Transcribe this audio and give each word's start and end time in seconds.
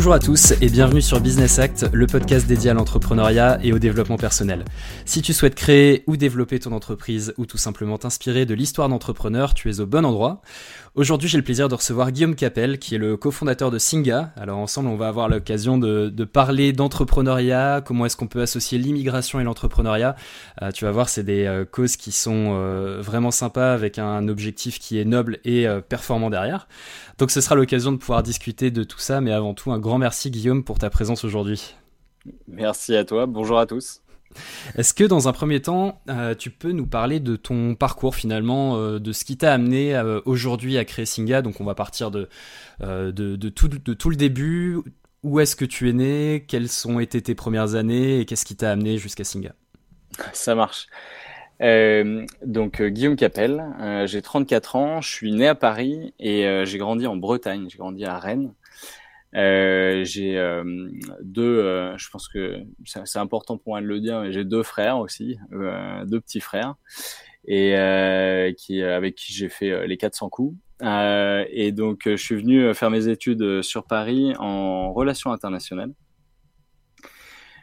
Bonjour 0.00 0.14
à 0.14 0.18
tous 0.18 0.54
et 0.62 0.70
bienvenue 0.70 1.02
sur 1.02 1.20
Business 1.20 1.58
Act, 1.58 1.90
le 1.92 2.06
podcast 2.06 2.46
dédié 2.46 2.70
à 2.70 2.72
l'entrepreneuriat 2.72 3.58
et 3.62 3.74
au 3.74 3.78
développement 3.78 4.16
personnel. 4.16 4.64
Si 5.04 5.20
tu 5.20 5.34
souhaites 5.34 5.54
créer 5.54 6.04
ou 6.06 6.16
développer 6.16 6.58
ton 6.58 6.72
entreprise 6.72 7.34
ou 7.36 7.44
tout 7.44 7.58
simplement 7.58 7.98
t'inspirer 7.98 8.46
de 8.46 8.54
l'histoire 8.54 8.88
d'entrepreneurs, 8.88 9.52
tu 9.52 9.68
es 9.68 9.80
au 9.80 9.84
bon 9.84 10.06
endroit. 10.06 10.40
Aujourd'hui, 10.94 11.28
j'ai 11.28 11.36
le 11.36 11.44
plaisir 11.44 11.68
de 11.68 11.74
recevoir 11.74 12.10
Guillaume 12.12 12.34
Capel, 12.34 12.78
qui 12.78 12.94
est 12.94 12.98
le 12.98 13.16
cofondateur 13.16 13.70
de 13.70 13.78
Singa. 13.78 14.32
Alors 14.36 14.58
ensemble, 14.58 14.88
on 14.88 14.96
va 14.96 15.06
avoir 15.06 15.28
l'occasion 15.28 15.76
de, 15.76 16.24
parler 16.24 16.72
d'entrepreneuriat, 16.72 17.82
comment 17.84 18.06
est-ce 18.06 18.16
qu'on 18.16 18.26
peut 18.26 18.40
associer 18.40 18.78
l'immigration 18.78 19.38
et 19.38 19.44
l'entrepreneuriat. 19.44 20.16
Euh, 20.62 20.70
tu 20.72 20.86
vas 20.86 20.90
voir, 20.92 21.10
c'est 21.10 21.22
des 21.22 21.44
euh, 21.44 21.66
causes 21.66 21.96
qui 21.96 22.10
sont 22.10 22.54
euh, 22.54 23.02
vraiment 23.02 23.30
sympas 23.30 23.74
avec 23.74 23.98
un 23.98 24.26
objectif 24.28 24.78
qui 24.78 24.98
est 24.98 25.04
noble 25.04 25.40
et 25.44 25.66
performant 25.88 26.30
derrière. 26.30 26.68
Donc 27.20 27.30
ce 27.30 27.42
sera 27.42 27.54
l'occasion 27.54 27.92
de 27.92 27.98
pouvoir 27.98 28.22
discuter 28.22 28.70
de 28.70 28.82
tout 28.82 28.98
ça, 28.98 29.20
mais 29.20 29.30
avant 29.30 29.52
tout, 29.52 29.70
un 29.72 29.78
grand 29.78 29.98
merci 29.98 30.30
Guillaume 30.30 30.64
pour 30.64 30.78
ta 30.78 30.88
présence 30.88 31.22
aujourd'hui. 31.22 31.74
Merci 32.48 32.96
à 32.96 33.04
toi, 33.04 33.26
bonjour 33.26 33.58
à 33.58 33.66
tous. 33.66 34.00
Est-ce 34.74 34.94
que 34.94 35.04
dans 35.04 35.28
un 35.28 35.32
premier 35.34 35.60
temps, 35.60 36.00
euh, 36.08 36.34
tu 36.34 36.50
peux 36.50 36.72
nous 36.72 36.86
parler 36.86 37.20
de 37.20 37.36
ton 37.36 37.74
parcours 37.74 38.14
finalement, 38.14 38.78
euh, 38.78 38.98
de 38.98 39.12
ce 39.12 39.26
qui 39.26 39.36
t'a 39.36 39.52
amené 39.52 39.94
euh, 39.94 40.22
aujourd'hui 40.24 40.78
à 40.78 40.86
créer 40.86 41.04
Singa? 41.04 41.42
Donc 41.42 41.60
on 41.60 41.64
va 41.64 41.74
partir 41.74 42.10
de, 42.10 42.30
de, 42.80 43.48
tout, 43.50 43.68
de 43.68 43.92
tout 43.92 44.08
le 44.08 44.16
début. 44.16 44.78
Où 45.22 45.40
est-ce 45.40 45.56
que 45.56 45.66
tu 45.66 45.90
es 45.90 45.92
né? 45.92 46.46
Quelles 46.48 46.70
ont 46.86 47.00
été 47.00 47.20
tes 47.20 47.34
premières 47.34 47.74
années? 47.74 48.20
Et 48.20 48.24
qu'est-ce 48.24 48.46
qui 48.46 48.56
t'a 48.56 48.70
amené 48.70 48.96
jusqu'à 48.96 49.24
Singa? 49.24 49.52
Ça 50.32 50.54
marche. 50.54 50.86
Euh, 51.60 52.24
donc 52.44 52.80
euh, 52.80 52.88
Guillaume 52.88 53.16
Capel, 53.16 53.62
euh, 53.80 54.06
j'ai 54.06 54.22
34 54.22 54.76
ans, 54.76 55.00
je 55.00 55.10
suis 55.10 55.32
né 55.32 55.46
à 55.46 55.54
Paris 55.54 56.14
et 56.18 56.64
j'ai 56.64 56.78
grandi 56.78 57.06
en 57.06 57.16
Bretagne, 57.16 57.68
j'ai 57.68 57.78
grandi 57.78 58.04
à 58.04 58.18
Rennes. 58.18 58.54
j'ai 59.34 60.62
deux, 61.22 61.94
je 61.96 62.10
pense 62.10 62.28
que 62.28 62.62
c'est 62.84 63.18
important 63.18 63.58
pour 63.58 63.72
moi 63.72 63.80
de 63.80 63.86
le 63.86 64.00
dire, 64.00 64.20
mais 64.20 64.32
j'ai 64.32 64.44
deux 64.44 64.62
frères 64.62 64.98
aussi, 64.98 65.38
deux 65.52 66.20
petits 66.20 66.40
frères, 66.40 66.74
et 67.46 68.54
qui 68.56 68.82
avec 68.82 69.14
qui 69.14 69.32
j'ai 69.32 69.48
fait 69.48 69.86
les 69.86 69.96
400 69.96 70.28
coups. 70.30 70.56
et 70.82 71.72
donc 71.72 72.02
je 72.06 72.16
suis 72.16 72.36
venu 72.36 72.74
faire 72.74 72.90
mes 72.90 73.08
études 73.08 73.62
sur 73.62 73.84
Paris 73.84 74.34
en 74.38 74.92
relations 74.92 75.32
internationales. 75.32 75.92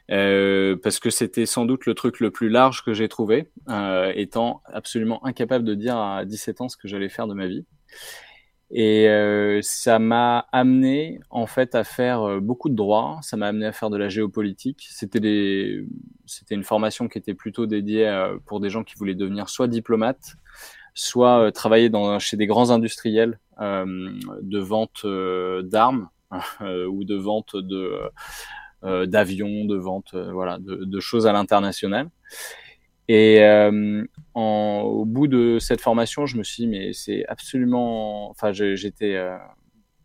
Euh, 0.10 0.78
parce 0.82 1.00
que 1.00 1.10
c'était 1.10 1.46
sans 1.46 1.66
doute 1.66 1.86
le 1.86 1.94
truc 1.94 2.22
le 2.22 2.32
plus 2.32 2.50
large 2.50 2.84
que 2.84 2.94
j'ai 2.94 3.10
trouvé, 3.10 3.50
euh, 3.70 4.14
étant 4.16 4.62
absolument 4.66 5.26
incapable 5.26 5.66
de 5.66 5.76
dire 5.76 5.98
à 5.98 6.24
17 6.24 6.62
ans 6.62 6.70
ce 6.70 6.78
que 6.78 6.88
j'allais 6.88 7.10
faire 7.10 7.28
de 7.28 7.34
ma 7.34 7.48
vie. 7.48 7.66
Et 8.70 9.08
euh, 9.08 9.60
ça 9.62 9.98
m'a 9.98 10.48
amené 10.52 11.22
en 11.30 11.48
fait 11.48 11.74
à 11.74 11.86
faire 11.86 12.22
euh, 12.24 12.40
beaucoup 12.42 12.68
de 12.68 12.76
droit, 12.76 13.20
ça 13.22 13.38
m'a 13.38 13.48
amené 13.48 13.66
à 13.66 13.72
faire 13.72 13.90
de 13.90 13.96
la 13.96 14.10
géopolitique. 14.10 14.88
C'était 14.92 15.22
des, 15.22 15.86
c'était 16.26 16.56
une 16.56 16.66
formation 16.66 17.08
qui 17.08 17.18
était 17.18 17.34
plutôt 17.34 17.66
dédiée 17.66 18.08
euh, 18.08 18.38
pour 18.46 18.60
des 18.60 18.70
gens 18.70 18.84
qui 18.84 18.96
voulaient 18.96 19.16
devenir 19.16 19.48
soit 19.48 19.70
diplomates, 19.70 20.36
soit 20.94 21.50
travailler 21.54 21.90
dans, 21.90 22.20
chez 22.20 22.36
des 22.36 22.48
grands 22.48 22.72
industriels 22.72 23.40
de 23.60 24.60
vente 24.60 25.06
d'armes 25.64 26.10
ou 26.62 27.04
de 27.06 27.16
vente 27.16 27.56
de 27.56 28.02
d'avions, 28.84 29.66
de 29.66 29.76
vente, 29.76 30.14
euh, 30.14 30.32
voilà, 30.32 30.58
de, 30.60 31.00
choses 31.00 31.28
à 31.28 31.34
l'international. 31.34 32.10
Et 33.08 33.42
euh, 33.42 34.04
au 34.34 35.06
bout 35.06 35.28
de 35.28 35.60
cette 35.60 35.82
formation, 35.82 36.26
je 36.26 36.38
me 36.38 36.44
suis 36.44 36.64
dit, 36.64 36.68
mais 36.68 36.94
c'est 36.94 37.26
absolument, 37.28 38.30
enfin, 38.30 38.52
j'étais, 38.52 39.16
euh, 39.16 39.38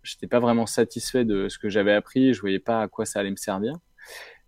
j'étais 0.02 0.28
pas 0.28 0.38
vraiment 0.38 0.66
satisfait 0.66 1.24
de 1.24 1.48
ce 1.48 1.58
que 1.58 1.68
j'avais 1.68 1.92
appris. 1.92 2.32
Je 2.32 2.40
voyais 2.40 2.60
pas 2.60 2.82
à 2.82 2.88
quoi 2.88 3.04
ça 3.04 3.20
allait 3.20 3.30
me 3.30 3.36
servir. 3.36 3.74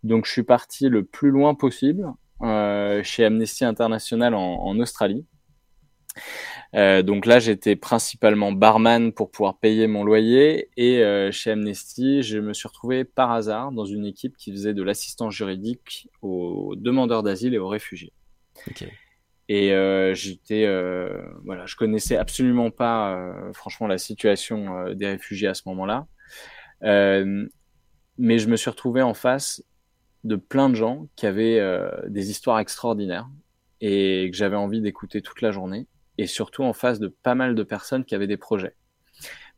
Donc, 0.05 0.27
je 0.27 0.33
suis 0.33 0.43
parti 0.45 0.89
le 0.89 1.05
plus 1.05 1.31
loin 1.31 1.55
possible 1.55 2.07
euh, 2.43 3.03
chez 3.03 3.25
Amnesty 3.25 3.65
International 3.65 4.35
en 4.35 4.79
Australie. 4.79 5.25
Euh, 6.75 7.03
donc 7.03 7.27
là, 7.27 7.39
j'étais 7.39 7.77
principalement 7.77 8.53
barman 8.53 9.13
pour 9.13 9.31
pouvoir 9.31 9.59
payer 9.59 9.87
mon 9.87 10.05
loyer. 10.05 10.71
Et 10.77 11.03
euh, 11.03 11.31
chez 11.31 11.53
Amnesty, 11.53 12.23
je 12.23 12.39
me 12.39 12.53
suis 12.53 12.67
retrouvé 12.67 13.05
par 13.05 13.31
hasard 13.31 13.71
dans 13.73 13.85
une 13.85 14.05
équipe 14.07 14.37
qui 14.37 14.51
faisait 14.51 14.75
de 14.75 14.83
l'assistance 14.83 15.33
juridique 15.35 16.09
aux 16.23 16.75
demandeurs 16.77 17.23
d'asile 17.23 17.55
et 17.55 17.59
aux 17.59 17.69
réfugiés. 17.69 18.13
Et 19.49 19.73
euh, 19.73 20.15
j'étais, 20.15 20.65
euh, 20.65 21.23
voilà, 21.45 21.67
je 21.67 21.77
connaissais 21.77 22.17
absolument 22.17 22.71
pas, 22.71 23.15
euh, 23.15 23.53
franchement, 23.53 23.87
la 23.87 23.99
situation 23.99 24.93
des 24.95 25.07
réfugiés 25.07 25.49
à 25.49 25.55
ce 25.55 25.63
moment-là. 25.67 26.07
mais 28.17 28.39
je 28.39 28.49
me 28.49 28.57
suis 28.57 28.71
retrouvé 28.71 29.03
en 29.03 29.15
face 29.15 29.63
de 30.23 30.37
plein 30.37 30.71
de 30.71 30.75
gens 30.75 31.09
qui 31.17 31.27
avaient 31.27 31.61
des 32.09 32.31
histoires 32.31 32.59
extraordinaires 32.59 33.29
et 33.81 34.29
que 34.31 34.37
j'avais 34.37 34.57
envie 34.57 34.81
d'écouter 34.81 35.21
toute 35.21 35.43
la 35.43 35.51
journée 35.51 35.87
et 36.19 36.27
surtout 36.27 36.63
en 36.63 36.73
face 36.73 37.01
de 37.01 37.09
pas 37.09 37.35
mal 37.35 37.55
de 37.55 37.63
personnes 37.63 38.05
qui 38.05 38.15
avaient 38.15 38.27
des 38.27 38.37
projets. 38.37 38.77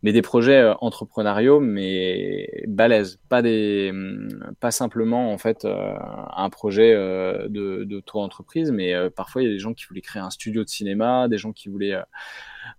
Mais 0.03 0.13
des 0.13 0.21
projets 0.21 0.59
euh, 0.59 0.75
entrepreneuriaux, 0.83 1.59
mais 1.59 2.65
balèzes, 2.69 3.19
pas 3.31 3.41
des, 3.41 3.89
hum, 3.91 4.29
pas 4.61 4.71
simplement 4.71 5.33
en 5.33 5.39
fait 5.39 5.65
euh, 5.65 5.95
un 6.37 6.51
projet 6.51 6.93
euh, 6.95 7.49
de, 7.49 7.85
de 7.85 8.03
entreprise, 8.15 8.71
mais 8.71 8.95
parfois 9.11 9.43
il 9.43 9.47
y 9.47 9.49
a 9.49 9.53
des 9.53 9.59
gens 9.59 9.75
qui 9.75 9.87
voulaient 9.87 10.03
créer 10.03 10.23
un 10.23 10.31
studio 10.31 10.65
de 10.65 10.69
cinéma, 10.69 11.29
des 11.29 11.39
gens 11.39 11.53
qui 11.53 11.69
voulaient 11.69 11.97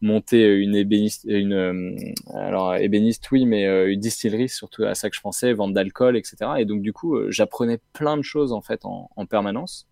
monter 0.02 0.48
une 0.48 0.76
ébéniste, 0.76 1.26
une 1.28 2.14
alors 2.34 2.76
ébéniste 2.76 3.30
oui, 3.32 3.46
mais 3.46 3.66
une 3.92 4.00
distillerie 4.00 4.50
surtout 4.50 4.84
à 4.84 4.96
ça 4.96 5.10
que 5.10 5.16
je 5.16 5.22
pensais, 5.22 5.54
vente 5.54 5.74
d'alcool, 5.74 6.18
etc. 6.18 6.38
Et 6.60 6.66
donc 6.66 6.82
du 6.82 6.94
coup, 6.94 7.18
j'apprenais 7.30 7.80
plein 7.94 8.18
de 8.18 8.24
choses 8.24 8.52
en 8.54 8.62
fait 8.62 8.86
en, 8.86 9.10
en 9.16 9.26
permanence. 9.26 9.88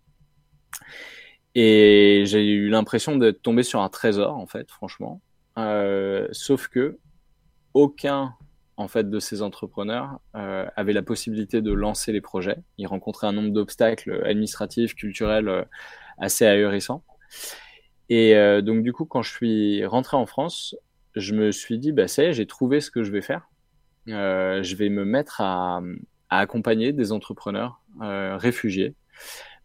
Et 1.58 2.24
j'ai 2.26 2.44
eu 2.44 2.68
l'impression 2.68 3.16
d'être 3.16 3.40
tombé 3.40 3.62
sur 3.62 3.80
un 3.80 3.88
trésor, 3.88 4.36
en 4.36 4.46
fait, 4.46 4.70
franchement. 4.70 5.22
Euh, 5.56 6.28
sauf 6.30 6.68
que 6.68 6.98
aucun, 7.72 8.34
en 8.76 8.88
fait, 8.88 9.08
de 9.08 9.18
ces 9.18 9.40
entrepreneurs 9.40 10.20
euh, 10.34 10.66
la 10.76 11.02
possibilité 11.02 11.62
de 11.62 11.72
lancer 11.72 12.12
les 12.12 12.20
projets. 12.20 12.58
Ils 12.76 12.86
rencontraient 12.86 13.26
un 13.26 13.32
nombre 13.32 13.52
d'obstacles 13.52 14.22
administratifs, 14.26 14.94
culturels 14.94 15.48
euh, 15.48 15.64
assez 16.18 16.44
ahurissants. 16.44 17.02
Et 18.10 18.36
euh, 18.36 18.60
donc, 18.60 18.82
du 18.82 18.92
coup, 18.92 19.06
quand 19.06 19.22
je 19.22 19.32
suis 19.32 19.86
rentré 19.86 20.18
en 20.18 20.26
France, 20.26 20.76
je 21.14 21.32
me 21.32 21.52
suis 21.52 21.78
dit, 21.78 21.90
bah, 21.90 22.06
ça 22.06 22.32
j'ai 22.32 22.46
trouvé 22.46 22.82
ce 22.82 22.90
que 22.90 23.02
je 23.02 23.10
vais 23.10 23.22
faire. 23.22 23.48
Je 24.06 24.76
vais 24.76 24.90
me 24.90 25.06
mettre 25.06 25.40
à 25.40 25.80
accompagner 26.28 26.92
des 26.92 27.12
entrepreneurs 27.12 27.80
réfugiés 27.98 28.94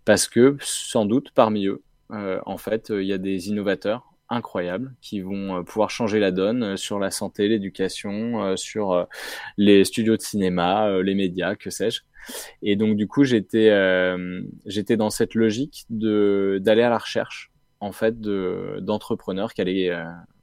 parce 0.06 0.28
que 0.28 0.58
sans 0.62 1.06
doute 1.06 1.32
parmi 1.34 1.68
eux, 1.68 1.84
euh, 2.12 2.40
en 2.46 2.58
fait, 2.58 2.90
il 2.90 3.06
y 3.06 3.14
a 3.14 3.18
des 3.18 3.50
innovateurs 3.50 4.14
incroyables 4.30 4.94
qui 5.02 5.22
vont 5.22 5.58
euh, 5.58 5.64
pouvoir 5.64 5.90
changer 5.90 6.20
la 6.20 6.32
donne 6.32 6.64
euh, 6.64 6.78
sur 6.78 7.00
la 7.00 7.12
santé, 7.12 7.48
l'éducation, 7.48 8.56
sur 8.58 9.08
les 9.58 9.84
studios 9.86 10.18
de 10.18 10.22
cinéma, 10.22 11.02
les 11.02 11.16
médias, 11.16 11.56
que 11.56 11.70
sais-je. 11.70 12.02
Et 12.62 12.76
donc 12.76 12.98
du 12.98 13.08
coup, 13.08 13.24
j'étais 13.24 13.72
j'étais 14.66 14.96
dans 14.96 15.10
cette 15.10 15.34
logique 15.34 15.86
de 15.90 16.60
d'aller 16.62 16.84
à 16.84 16.90
la 16.90 17.00
recherche 17.00 17.52
en 17.80 17.92
fait 17.92 18.22
de 18.22 18.78
d'entrepreneurs 18.82 19.56
qui 19.56 19.62
allaient 19.62 19.92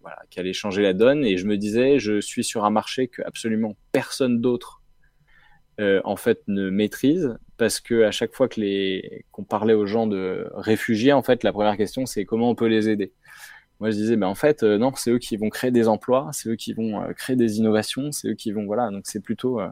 voilà, 0.01 0.19
qui 0.29 0.41
allaient 0.41 0.53
changer 0.53 0.83
la 0.83 0.93
donne. 0.93 1.25
Et 1.25 1.37
je 1.37 1.47
me 1.47 1.57
disais, 1.57 2.01
je 2.01 2.21
suis 2.21 2.43
sur 2.43 2.65
un 2.65 2.71
marché 2.71 3.07
que 3.07 3.23
absolument 3.23 3.77
personne 3.93 4.41
d'autre 4.41 4.83
en 5.79 6.17
fait 6.17 6.43
ne 6.49 6.69
maîtrise 6.69 7.39
parce 7.59 7.81
que 7.81 8.05
à 8.05 8.11
chaque 8.11 8.35
fois 8.35 8.49
que 8.49 8.61
qu'on 9.33 9.45
parlait 9.45 9.75
aux 9.75 9.87
gens 9.87 10.07
de 10.07 10.49
réfugiés, 10.55 11.13
en 11.13 11.23
fait, 11.23 11.45
la 11.45 11.53
première 11.53 11.77
question 11.77 12.07
c'est 12.07 12.25
comment 12.25 12.51
on 12.51 12.55
peut 12.55 12.67
les 12.67 12.89
aider. 12.89 13.13
Moi, 13.81 13.91
je 13.91 13.97
disais, 13.97 14.17
ben 14.17 14.27
en 14.27 14.35
fait, 14.35 14.63
euh, 14.65 14.77
non, 14.77 14.93
c'est 14.97 15.11
eux 15.11 15.19
qui 15.19 15.37
vont 15.37 15.51
créer 15.51 15.71
des 15.71 15.87
emplois, 15.87 16.31
c'est 16.33 16.49
eux 16.49 16.57
qui 16.57 16.73
vont 16.73 17.01
euh, 17.01 17.13
créer 17.13 17.37
des 17.37 17.59
innovations, 17.59 18.11
c'est 18.11 18.29
eux 18.29 18.35
qui 18.35 18.51
vont, 18.51 18.67
voilà. 18.67 18.91
Donc, 18.91 19.03
c'est 19.05 19.21
plutôt 19.21 19.61
euh, 19.61 19.69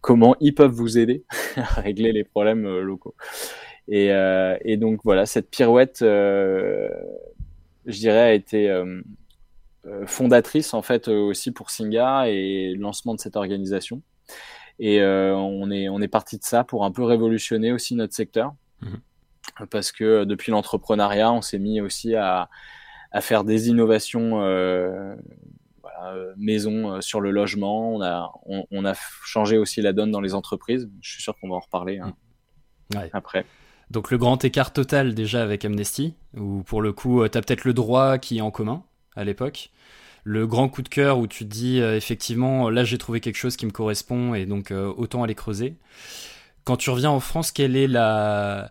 comment 0.00 0.34
ils 0.40 0.54
peuvent 0.54 0.72
vous 0.72 0.98
aider 0.98 1.24
à 1.56 1.80
régler 1.80 2.12
les 2.12 2.24
problèmes 2.24 2.66
locaux. 2.80 3.14
Et, 3.88 4.10
et, 4.64 4.76
donc, 4.76 5.00
voilà, 5.04 5.26
cette 5.26 5.50
pirouette, 5.50 5.98
je 6.00 6.90
dirais, 7.86 8.20
a 8.20 8.32
été 8.32 8.72
fondatrice 10.06 10.74
en 10.74 10.82
fait 10.82 11.08
aussi 11.08 11.50
pour 11.50 11.70
Singa 11.70 12.28
et 12.28 12.74
lancement 12.78 13.14
de 13.14 13.20
cette 13.20 13.34
organisation. 13.34 14.00
Et 14.80 15.02
euh, 15.02 15.36
on 15.36 15.70
est 15.70 15.90
on 15.90 16.00
est 16.00 16.08
parti 16.08 16.38
de 16.38 16.42
ça 16.42 16.64
pour 16.64 16.86
un 16.86 16.90
peu 16.90 17.04
révolutionner 17.04 17.70
aussi 17.70 17.94
notre 17.94 18.14
secteur, 18.14 18.54
mhm. 18.80 19.66
parce 19.70 19.92
que 19.92 20.04
euh, 20.04 20.24
depuis 20.24 20.50
l'entrepreneuriat, 20.50 21.30
on 21.30 21.42
s'est 21.42 21.58
mis 21.58 21.82
aussi 21.82 22.16
à 22.16 22.48
à 23.12 23.20
faire 23.20 23.44
des 23.44 23.68
innovations 23.68 24.40
euh, 24.42 25.14
voilà, 25.82 26.14
maison 26.38 27.02
sur 27.02 27.20
le 27.20 27.30
logement. 27.30 27.92
On 27.94 28.00
a 28.00 28.32
on, 28.46 28.64
on, 28.70 28.86
a 28.86 28.94
changé 29.22 29.58
aussi 29.58 29.82
la 29.82 29.92
donne 29.92 30.10
dans 30.10 30.22
les 30.22 30.34
entreprises. 30.34 30.88
Je 31.02 31.10
suis 31.10 31.22
sûr 31.22 31.38
qu'on 31.38 31.50
va 31.50 31.56
en 31.56 31.60
reparler 31.60 31.98
hein, 31.98 32.14
ouais. 32.94 33.10
après. 33.12 33.44
Donc 33.90 34.10
le 34.10 34.16
grand 34.16 34.42
écart 34.44 34.72
total 34.72 35.14
déjà 35.14 35.42
avec 35.42 35.64
Amnesty, 35.66 36.14
où 36.34 36.62
pour 36.62 36.80
le 36.80 36.94
coup, 36.94 37.28
tu 37.28 37.36
as 37.36 37.42
peut-être 37.42 37.64
le 37.64 37.74
droit 37.74 38.16
qui 38.16 38.38
est 38.38 38.40
en 38.40 38.50
commun 38.50 38.82
à 39.14 39.24
l'époque. 39.24 39.72
Le 40.24 40.46
grand 40.46 40.68
coup 40.68 40.82
de 40.82 40.88
cœur 40.88 41.18
où 41.18 41.26
tu 41.26 41.44
te 41.44 41.50
dis 41.50 41.78
effectivement 41.78 42.70
là 42.70 42.84
j'ai 42.84 42.98
trouvé 42.98 43.20
quelque 43.20 43.36
chose 43.36 43.56
qui 43.56 43.66
me 43.66 43.70
correspond 43.70 44.34
et 44.34 44.46
donc 44.46 44.70
autant 44.70 45.22
aller 45.22 45.34
creuser. 45.34 45.76
Quand 46.64 46.76
tu 46.76 46.90
reviens 46.90 47.10
en 47.10 47.20
France, 47.20 47.52
quelle 47.52 47.76
est 47.76 47.88
la 47.88 48.70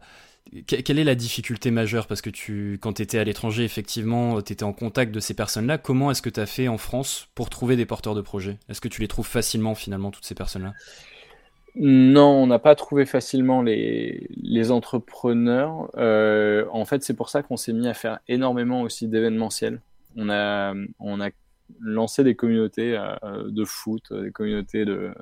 quelle 0.65 0.97
est 0.97 1.03
la 1.03 1.15
difficulté 1.15 1.71
majeure? 1.71 2.07
Parce 2.07 2.21
que 2.21 2.29
tu, 2.29 2.79
quand 2.81 2.93
tu 2.93 3.01
étais 3.01 3.19
à 3.19 3.23
l'étranger, 3.23 3.63
effectivement, 3.63 4.41
tu 4.41 4.53
étais 4.53 4.63
en 4.63 4.73
contact 4.73 5.11
de 5.11 5.19
ces 5.19 5.33
personnes-là. 5.33 5.77
Comment 5.77 6.11
est-ce 6.11 6.21
que 6.21 6.29
tu 6.29 6.39
as 6.39 6.45
fait 6.45 6.67
en 6.67 6.77
France 6.77 7.27
pour 7.35 7.49
trouver 7.49 7.75
des 7.75 7.85
porteurs 7.85 8.15
de 8.15 8.21
projets? 8.21 8.57
Est-ce 8.67 8.81
que 8.81 8.87
tu 8.87 9.01
les 9.01 9.07
trouves 9.07 9.27
facilement, 9.27 9.75
finalement, 9.75 10.11
toutes 10.11 10.25
ces 10.25 10.35
personnes-là? 10.35 10.73
Non, 11.75 12.29
on 12.29 12.47
n'a 12.47 12.57
pas 12.57 12.73
trouvé 12.75 13.05
facilement 13.05 13.61
les, 13.61 14.27
les 14.41 14.71
entrepreneurs. 14.71 15.91
Euh, 15.97 16.65
en 16.71 16.83
fait, 16.83 17.03
c'est 17.03 17.13
pour 17.13 17.29
ça 17.29 17.43
qu'on 17.43 17.57
s'est 17.57 17.73
mis 17.73 17.87
à 17.87 17.93
faire 17.93 18.19
énormément 18.27 18.81
aussi 18.81 19.07
d'événementiels. 19.07 19.81
On 20.21 20.29
a, 20.29 20.73
on 20.99 21.21
a 21.21 21.29
lancer 21.79 22.23
des 22.23 22.35
communautés 22.35 22.97
euh, 22.97 23.49
de 23.49 23.65
foot, 23.65 24.11
des 24.11 24.31
communautés 24.31 24.85
de, 24.85 25.13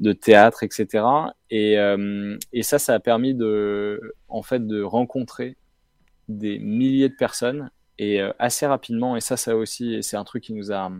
de 0.00 0.12
théâtre, 0.12 0.62
etc. 0.62 1.04
Et, 1.50 1.78
euh, 1.78 2.36
et 2.52 2.62
ça, 2.62 2.78
ça 2.78 2.94
a 2.94 3.00
permis 3.00 3.34
de, 3.34 4.14
en 4.28 4.42
fait, 4.42 4.66
de 4.66 4.82
rencontrer 4.82 5.56
des 6.28 6.58
milliers 6.58 7.08
de 7.08 7.14
personnes 7.14 7.70
et 7.98 8.20
euh, 8.20 8.32
assez 8.38 8.66
rapidement. 8.66 9.16
Et 9.16 9.20
ça, 9.20 9.36
ça 9.36 9.56
aussi, 9.56 10.02
c'est 10.02 10.16
un 10.16 10.24
truc 10.24 10.44
qui 10.44 10.54
nous 10.54 10.72
a 10.72 10.90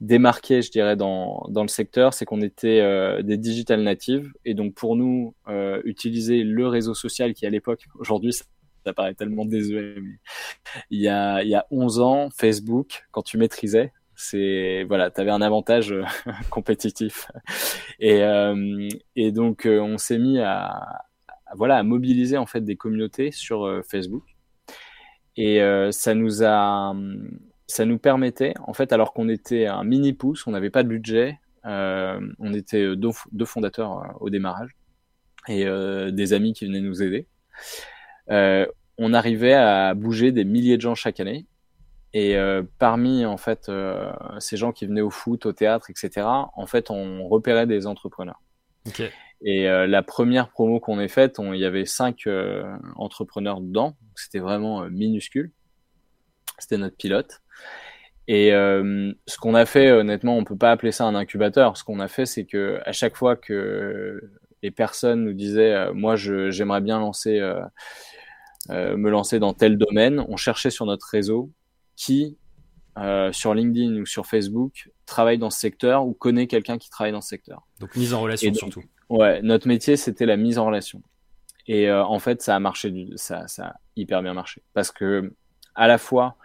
démarqué, 0.00 0.62
je 0.62 0.70
dirais, 0.70 0.96
dans, 0.96 1.46
dans 1.48 1.62
le 1.62 1.68
secteur, 1.68 2.14
c'est 2.14 2.24
qu'on 2.24 2.40
était 2.40 3.20
des 3.24 3.36
digital 3.36 3.82
natives. 3.82 4.32
Et 4.44 4.54
donc, 4.54 4.74
pour 4.74 4.94
nous, 4.94 5.34
utiliser 5.82 6.44
le 6.44 6.68
réseau 6.68 6.94
social 6.94 7.34
qui, 7.34 7.46
à 7.46 7.50
l'époque, 7.50 7.84
aujourd'hui, 7.98 8.32
ça 8.88 8.94
paraît 8.94 9.14
tellement 9.14 9.44
désuet, 9.44 9.96
mais 10.00 10.16
il 10.90 11.00
y 11.00 11.08
a, 11.08 11.42
il 11.42 11.48
y 11.50 11.54
a 11.54 11.66
11 11.70 12.00
ans, 12.00 12.28
Facebook, 12.34 13.04
quand 13.12 13.22
tu 13.22 13.36
maîtrisais, 13.36 13.92
c'est 14.16 14.84
voilà, 14.84 15.10
tu 15.10 15.20
avais 15.20 15.30
un 15.30 15.42
avantage 15.42 15.92
euh, 15.92 16.02
compétitif. 16.50 17.30
Et, 18.00 18.22
euh, 18.22 18.88
et 19.14 19.30
donc 19.30 19.66
euh, 19.66 19.78
on 19.78 19.98
s'est 19.98 20.18
mis 20.18 20.40
à, 20.40 21.04
voilà 21.54 21.76
à 21.76 21.82
mobiliser 21.82 22.38
en 22.38 22.46
fait 22.46 22.62
des 22.62 22.76
communautés 22.76 23.30
sur 23.30 23.82
Facebook. 23.88 24.24
Et 25.36 25.60
ça 25.92 26.14
nous 26.14 26.42
a 26.42 26.94
ça 27.68 27.84
nous 27.84 27.98
permettait 27.98 28.54
en 28.66 28.72
fait 28.72 28.92
alors 28.92 29.12
qu'on 29.12 29.28
était 29.28 29.66
un 29.66 29.84
mini 29.84 30.12
pouce, 30.12 30.48
on 30.48 30.50
n'avait 30.50 30.70
pas 30.70 30.82
de 30.82 30.88
budget, 30.88 31.38
on 31.64 32.52
était 32.54 32.96
deux, 32.96 33.10
deux 33.30 33.44
fondateurs 33.44 34.16
au 34.20 34.30
démarrage 34.30 34.76
et 35.46 35.64
des 36.10 36.32
amis 36.32 36.54
qui 36.54 36.66
venaient 36.66 36.80
nous 36.80 37.04
aider. 37.04 37.28
On 38.98 39.14
arrivait 39.14 39.54
à 39.54 39.94
bouger 39.94 40.32
des 40.32 40.44
milliers 40.44 40.76
de 40.76 40.82
gens 40.82 40.94
chaque 40.94 41.20
année 41.20 41.46
et 42.14 42.36
euh, 42.36 42.62
parmi 42.78 43.26
en 43.26 43.36
fait 43.36 43.68
euh, 43.68 44.10
ces 44.38 44.56
gens 44.56 44.72
qui 44.72 44.86
venaient 44.86 45.02
au 45.02 45.10
foot, 45.10 45.46
au 45.46 45.52
théâtre, 45.52 45.90
etc. 45.90 46.26
En 46.26 46.66
fait, 46.66 46.90
on 46.90 47.28
repérait 47.28 47.66
des 47.66 47.86
entrepreneurs. 47.86 48.40
Okay. 48.86 49.10
Et 49.42 49.68
euh, 49.68 49.86
la 49.86 50.02
première 50.02 50.48
promo 50.48 50.80
qu'on 50.80 50.98
ait 51.00 51.08
faite, 51.08 51.36
il 51.38 51.60
y 51.60 51.64
avait 51.64 51.84
cinq 51.84 52.28
entrepreneurs 52.96 53.60
dedans. 53.60 53.96
C'était 54.16 54.38
vraiment 54.38 54.88
minuscule. 54.88 55.52
C'était 56.58 56.78
notre 56.78 56.96
pilote. 56.96 57.40
Et 58.26 58.50
ce 58.50 59.38
qu'on 59.38 59.54
a 59.54 59.64
fait, 59.64 59.90
honnêtement, 59.90 60.36
on 60.36 60.44
peut 60.44 60.56
pas 60.56 60.70
appeler 60.70 60.92
ça 60.92 61.04
un 61.04 61.14
incubateur. 61.14 61.76
Ce 61.76 61.84
qu'on 61.84 62.00
a 62.00 62.08
fait, 62.08 62.26
c'est 62.26 62.44
que 62.44 62.78
à 62.84 62.92
chaque 62.92 63.16
fois 63.16 63.36
que 63.36 64.20
les 64.62 64.70
personnes 64.70 65.24
nous 65.24 65.32
disaient, 65.32 65.92
moi, 65.94 66.16
j'aimerais 66.16 66.82
bien 66.82 66.98
lancer, 66.98 67.40
me 68.68 69.08
lancer 69.08 69.38
dans 69.38 69.54
tel 69.54 69.78
domaine, 69.78 70.24
on 70.28 70.36
cherchait 70.36 70.70
sur 70.70 70.86
notre 70.86 71.06
réseau 71.06 71.50
qui, 71.96 72.36
euh, 72.96 73.32
sur 73.32 73.54
LinkedIn 73.54 74.00
ou 74.00 74.06
sur 74.06 74.26
Facebook, 74.26 74.90
travaille 75.06 75.38
dans 75.38 75.50
ce 75.50 75.58
secteur 75.58 76.06
ou 76.06 76.14
connaît 76.14 76.46
quelqu'un 76.46 76.78
qui 76.78 76.90
travaille 76.90 77.12
dans 77.12 77.20
ce 77.20 77.28
secteur. 77.28 77.66
Donc 77.80 77.94
mise 77.96 78.14
en 78.14 78.20
relation 78.20 78.54
surtout. 78.54 78.82
Ouais, 79.08 79.40
notre 79.42 79.68
métier 79.68 79.96
c'était 79.96 80.26
la 80.26 80.36
mise 80.36 80.58
en 80.58 80.66
relation. 80.66 81.02
Et 81.66 81.88
euh, 81.88 82.04
en 82.04 82.18
fait, 82.18 82.40
ça 82.40 82.56
a 82.56 82.60
marché, 82.60 82.90
du, 82.90 83.06
ça, 83.16 83.46
ça 83.46 83.66
a 83.66 83.74
hyper 83.94 84.22
bien 84.22 84.32
marché 84.32 84.62
parce 84.74 84.90
que 84.90 85.32
à 85.74 85.86
la 85.86 85.98
fois, 85.98 86.36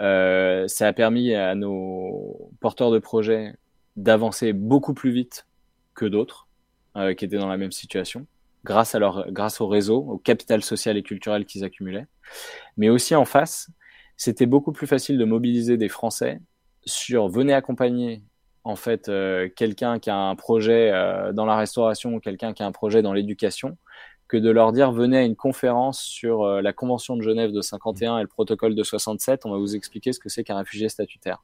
euh, 0.00 0.66
ça 0.68 0.88
a 0.88 0.92
permis 0.92 1.34
à 1.34 1.54
nos 1.54 2.50
porteurs 2.60 2.90
de 2.90 2.98
projets 2.98 3.54
d'avancer 3.96 4.52
beaucoup 4.52 4.94
plus 4.94 5.12
vite 5.12 5.46
que 5.94 6.06
d'autres 6.06 6.48
euh, 6.96 7.14
qui 7.14 7.24
étaient 7.24 7.38
dans 7.38 7.48
la 7.48 7.56
même 7.56 7.72
situation, 7.72 8.26
grâce 8.64 8.94
à 8.94 8.98
leur, 8.98 9.30
grâce 9.30 9.60
au 9.60 9.68
réseau, 9.68 9.98
au 9.98 10.18
capital 10.18 10.62
social 10.62 10.96
et 10.96 11.02
culturel 11.02 11.44
qu'ils 11.44 11.64
accumulaient. 11.64 12.06
Mais 12.76 12.88
aussi 12.88 13.14
en 13.14 13.24
face, 13.24 13.68
c'était 14.16 14.46
beaucoup 14.46 14.72
plus 14.72 14.86
facile 14.86 15.18
de 15.18 15.24
mobiliser 15.24 15.76
des 15.76 15.88
Français 15.88 16.40
sur 16.86 17.28
venez 17.28 17.54
accompagner 17.54 18.22
en 18.64 18.76
fait 18.76 19.08
euh, 19.08 19.48
quelqu'un 19.54 19.98
qui 19.98 20.10
a 20.10 20.16
un 20.16 20.36
projet 20.36 20.90
euh, 20.92 21.32
dans 21.32 21.46
la 21.46 21.56
restauration 21.56 22.14
ou 22.14 22.20
quelqu'un 22.20 22.52
qui 22.52 22.62
a 22.62 22.66
un 22.66 22.72
projet 22.72 23.02
dans 23.02 23.12
l'éducation 23.12 23.76
que 24.26 24.36
de 24.38 24.50
leur 24.50 24.72
dire 24.72 24.90
venez 24.90 25.18
à 25.18 25.22
une 25.22 25.36
conférence 25.36 26.00
sur 26.00 26.42
euh, 26.42 26.62
la 26.62 26.72
Convention 26.72 27.16
de 27.16 27.22
Genève 27.22 27.52
de 27.52 27.60
51 27.60 28.18
et 28.18 28.22
le 28.22 28.28
protocole 28.28 28.74
de 28.74 28.82
67, 28.82 29.44
on 29.44 29.50
va 29.50 29.58
vous 29.58 29.76
expliquer 29.76 30.12
ce 30.12 30.18
que 30.18 30.30
c'est 30.30 30.44
qu'un 30.44 30.56
réfugié 30.56 30.88
statutaire. 30.88 31.42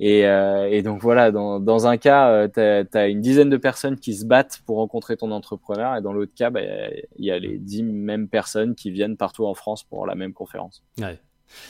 Et, 0.00 0.20
et, 0.20 0.82
donc 0.82 1.02
voilà, 1.02 1.30
dans, 1.30 1.86
un 1.86 1.98
cas, 1.98 2.48
tu 2.48 2.58
as, 2.58 3.08
une 3.08 3.20
dizaine 3.20 3.50
de 3.50 3.58
personnes 3.58 3.98
qui 3.98 4.14
se 4.14 4.24
battent 4.24 4.62
pour 4.64 4.78
rencontrer 4.78 5.18
ton 5.18 5.30
entrepreneur, 5.30 5.94
et 5.94 6.00
dans 6.00 6.14
l'autre 6.14 6.32
cas, 6.34 6.48
bah, 6.48 6.62
il 6.62 7.24
y 7.24 7.30
a 7.30 7.38
les 7.38 7.58
dix 7.58 7.82
mêmes 7.82 8.26
personnes 8.26 8.74
qui 8.74 8.90
viennent 8.90 9.18
partout 9.18 9.46
en 9.46 9.54
France 9.54 9.84
pour 9.84 10.06
la 10.06 10.14
même 10.14 10.32
conférence. 10.32 10.82
Ouais. 10.98 11.18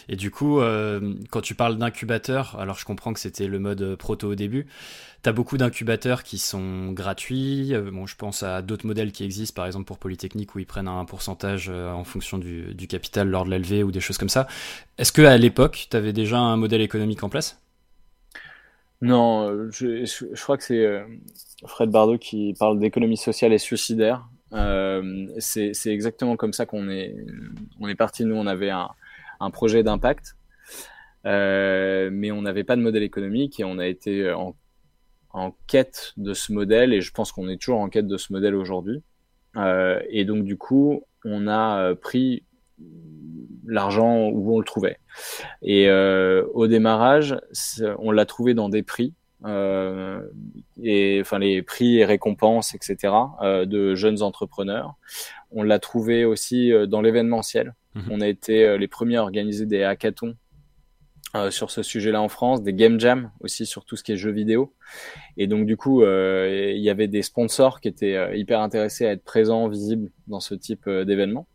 Et 0.09 0.17
du 0.17 0.31
coup, 0.31 0.61
euh, 0.61 1.15
quand 1.31 1.41
tu 1.41 1.55
parles 1.55 1.77
d'incubateur, 1.77 2.57
alors 2.59 2.79
je 2.79 2.85
comprends 2.85 3.13
que 3.13 3.21
c'était 3.21 3.47
le 3.47 3.59
mode 3.59 3.97
proto 3.97 4.33
au 4.33 4.35
début, 4.35 4.67
tu 5.23 5.29
as 5.29 5.33
beaucoup 5.33 5.57
d'incubateurs 5.57 6.23
qui 6.23 6.39
sont 6.39 6.93
gratuits. 6.93 7.75
Euh, 7.75 7.91
bon, 7.91 8.07
je 8.07 8.17
pense 8.17 8.43
à 8.43 8.63
d'autres 8.63 8.87
modèles 8.87 9.13
qui 9.13 9.25
existent, 9.25 9.55
par 9.55 9.67
exemple 9.67 9.87
pour 9.87 9.99
Polytechnique, 9.99 10.55
où 10.55 10.59
ils 10.59 10.67
prennent 10.67 10.89
un 10.89 11.05
pourcentage 11.05 11.69
euh, 11.71 11.91
en 11.91 12.05
fonction 12.05 12.39
du, 12.39 12.75
capital 12.89 13.29
lors 13.29 13.45
de 13.45 13.51
l'LV 13.51 13.85
ou 13.85 13.91
des 13.91 14.01
choses 14.01 14.19
comme 14.19 14.29
ça. 14.29 14.47
Est-ce 14.99 15.13
que 15.13 15.23
à 15.23 15.37
l'époque, 15.37 15.87
tu 15.91 15.97
avais 15.97 16.13
déjà 16.13 16.39
un 16.39 16.57
modèle 16.57 16.81
économique 16.81 17.23
en 17.23 17.29
place? 17.29 17.61
Non, 19.03 19.71
je, 19.71 20.05
je, 20.05 20.43
crois 20.43 20.59
que 20.59 20.65
c'est 20.65 21.05
Fred 21.67 21.91
Bardot 21.91 22.19
qui 22.19 22.55
parle 22.59 22.79
d'économie 22.79 23.17
sociale 23.17 23.53
et 23.53 23.59
suicidaire. 23.59 24.29
c'est 25.39 25.73
exactement 25.87 26.37
comme 26.37 26.53
ça 26.53 26.67
qu'on 26.67 26.91
est, 26.91 27.17
on 27.81 27.89
est 27.89 27.95
parti. 27.95 28.25
Nous, 28.25 28.37
on 28.37 28.47
avait 28.47 28.71
un 28.71 28.91
un 29.41 29.51
projet 29.51 29.83
d'impact, 29.83 30.37
euh, 31.27 32.11
mais 32.13 32.31
on 32.31 32.43
n'avait 32.43 32.65
pas 32.65 32.77
de 32.77 32.83
modèle 32.83 33.03
économique 33.03 33.59
et 33.59 33.65
on 33.65 33.79
a 33.79 33.87
été 33.87 34.31
en, 34.31 34.55
en 35.31 35.53
quête 35.67 36.13
de 36.17 36.35
ce 36.35 36.53
modèle 36.53 36.93
et 36.93 37.01
je 37.01 37.11
pense 37.11 37.33
qu'on 37.33 37.49
est 37.49 37.61
toujours 37.61 37.81
en 37.81 37.89
quête 37.89 38.07
de 38.07 38.17
ce 38.17 38.33
modèle 38.33 38.55
aujourd'hui. 38.55 39.03
Euh, 39.57 40.01
et 40.11 40.25
donc 40.25 40.45
du 40.45 40.57
coup, 40.57 41.03
on 41.25 41.49
a 41.49 41.81
euh, 41.81 41.95
pris 41.95 42.45
l'argent 43.71 44.29
où 44.29 44.55
on 44.55 44.59
le 44.59 44.65
trouvait. 44.65 44.99
Et 45.63 45.89
euh, 45.89 46.45
au 46.55 46.67
démarrage, 46.67 47.37
on 47.99 48.11
l'a 48.11 48.27
trouvé 48.27 48.55
dans 48.55 48.69
des 48.69 48.83
prix, 48.83 49.15
euh, 49.45 50.21
et 50.83 51.19
enfin 51.21 51.39
les 51.39 51.63
prix 51.63 51.99
et 51.99 52.05
récompenses, 52.05 52.75
etc. 52.75 53.15
Euh, 53.43 53.65
de 53.65 53.95
jeunes 53.95 54.23
entrepreneurs. 54.23 54.95
On 55.51 55.63
l'a 55.63 55.79
trouvé 55.79 56.25
aussi 56.25 56.73
dans 56.89 57.01
l'événementiel. 57.01 57.75
Mhm. 57.95 58.09
On 58.11 58.21
a 58.21 58.29
été 58.29 58.65
euh, 58.65 58.79
les 58.79 58.89
premiers 58.89 59.17
à 59.17 59.23
organiser 59.23 59.67
des 59.67 59.83
hackathons 59.83 60.37
euh, 61.37 61.51
sur 61.51 61.71
ce 61.71 61.83
sujet-là 61.83 62.21
en 62.21 62.29
France, 62.29 62.63
des 62.63 62.73
game 62.73 62.99
jams 63.01 63.31
aussi 63.41 63.67
sur 63.67 63.85
tout 63.85 63.97
ce 63.97 64.03
qui 64.03 64.13
est 64.13 64.17
jeux 64.17 64.33
vidéo. 64.33 64.75
Et 65.37 65.47
donc 65.47 65.67
du 65.67 65.77
coup, 65.77 66.03
euh, 66.03 66.73
il 66.75 66.83
y 66.83 66.91
avait 66.91 67.09
des 67.09 67.23
sponsors 67.23 67.81
qui 67.81 67.89
étaient 67.89 68.39
hyper 68.39 68.61
intéressés 68.61 69.07
à 69.07 69.13
être 69.13 69.25
présents, 69.25 69.69
visibles 69.69 70.11
dans 70.27 70.41
ce 70.41 70.55
type 70.55 70.89
d'événement. 70.89 71.47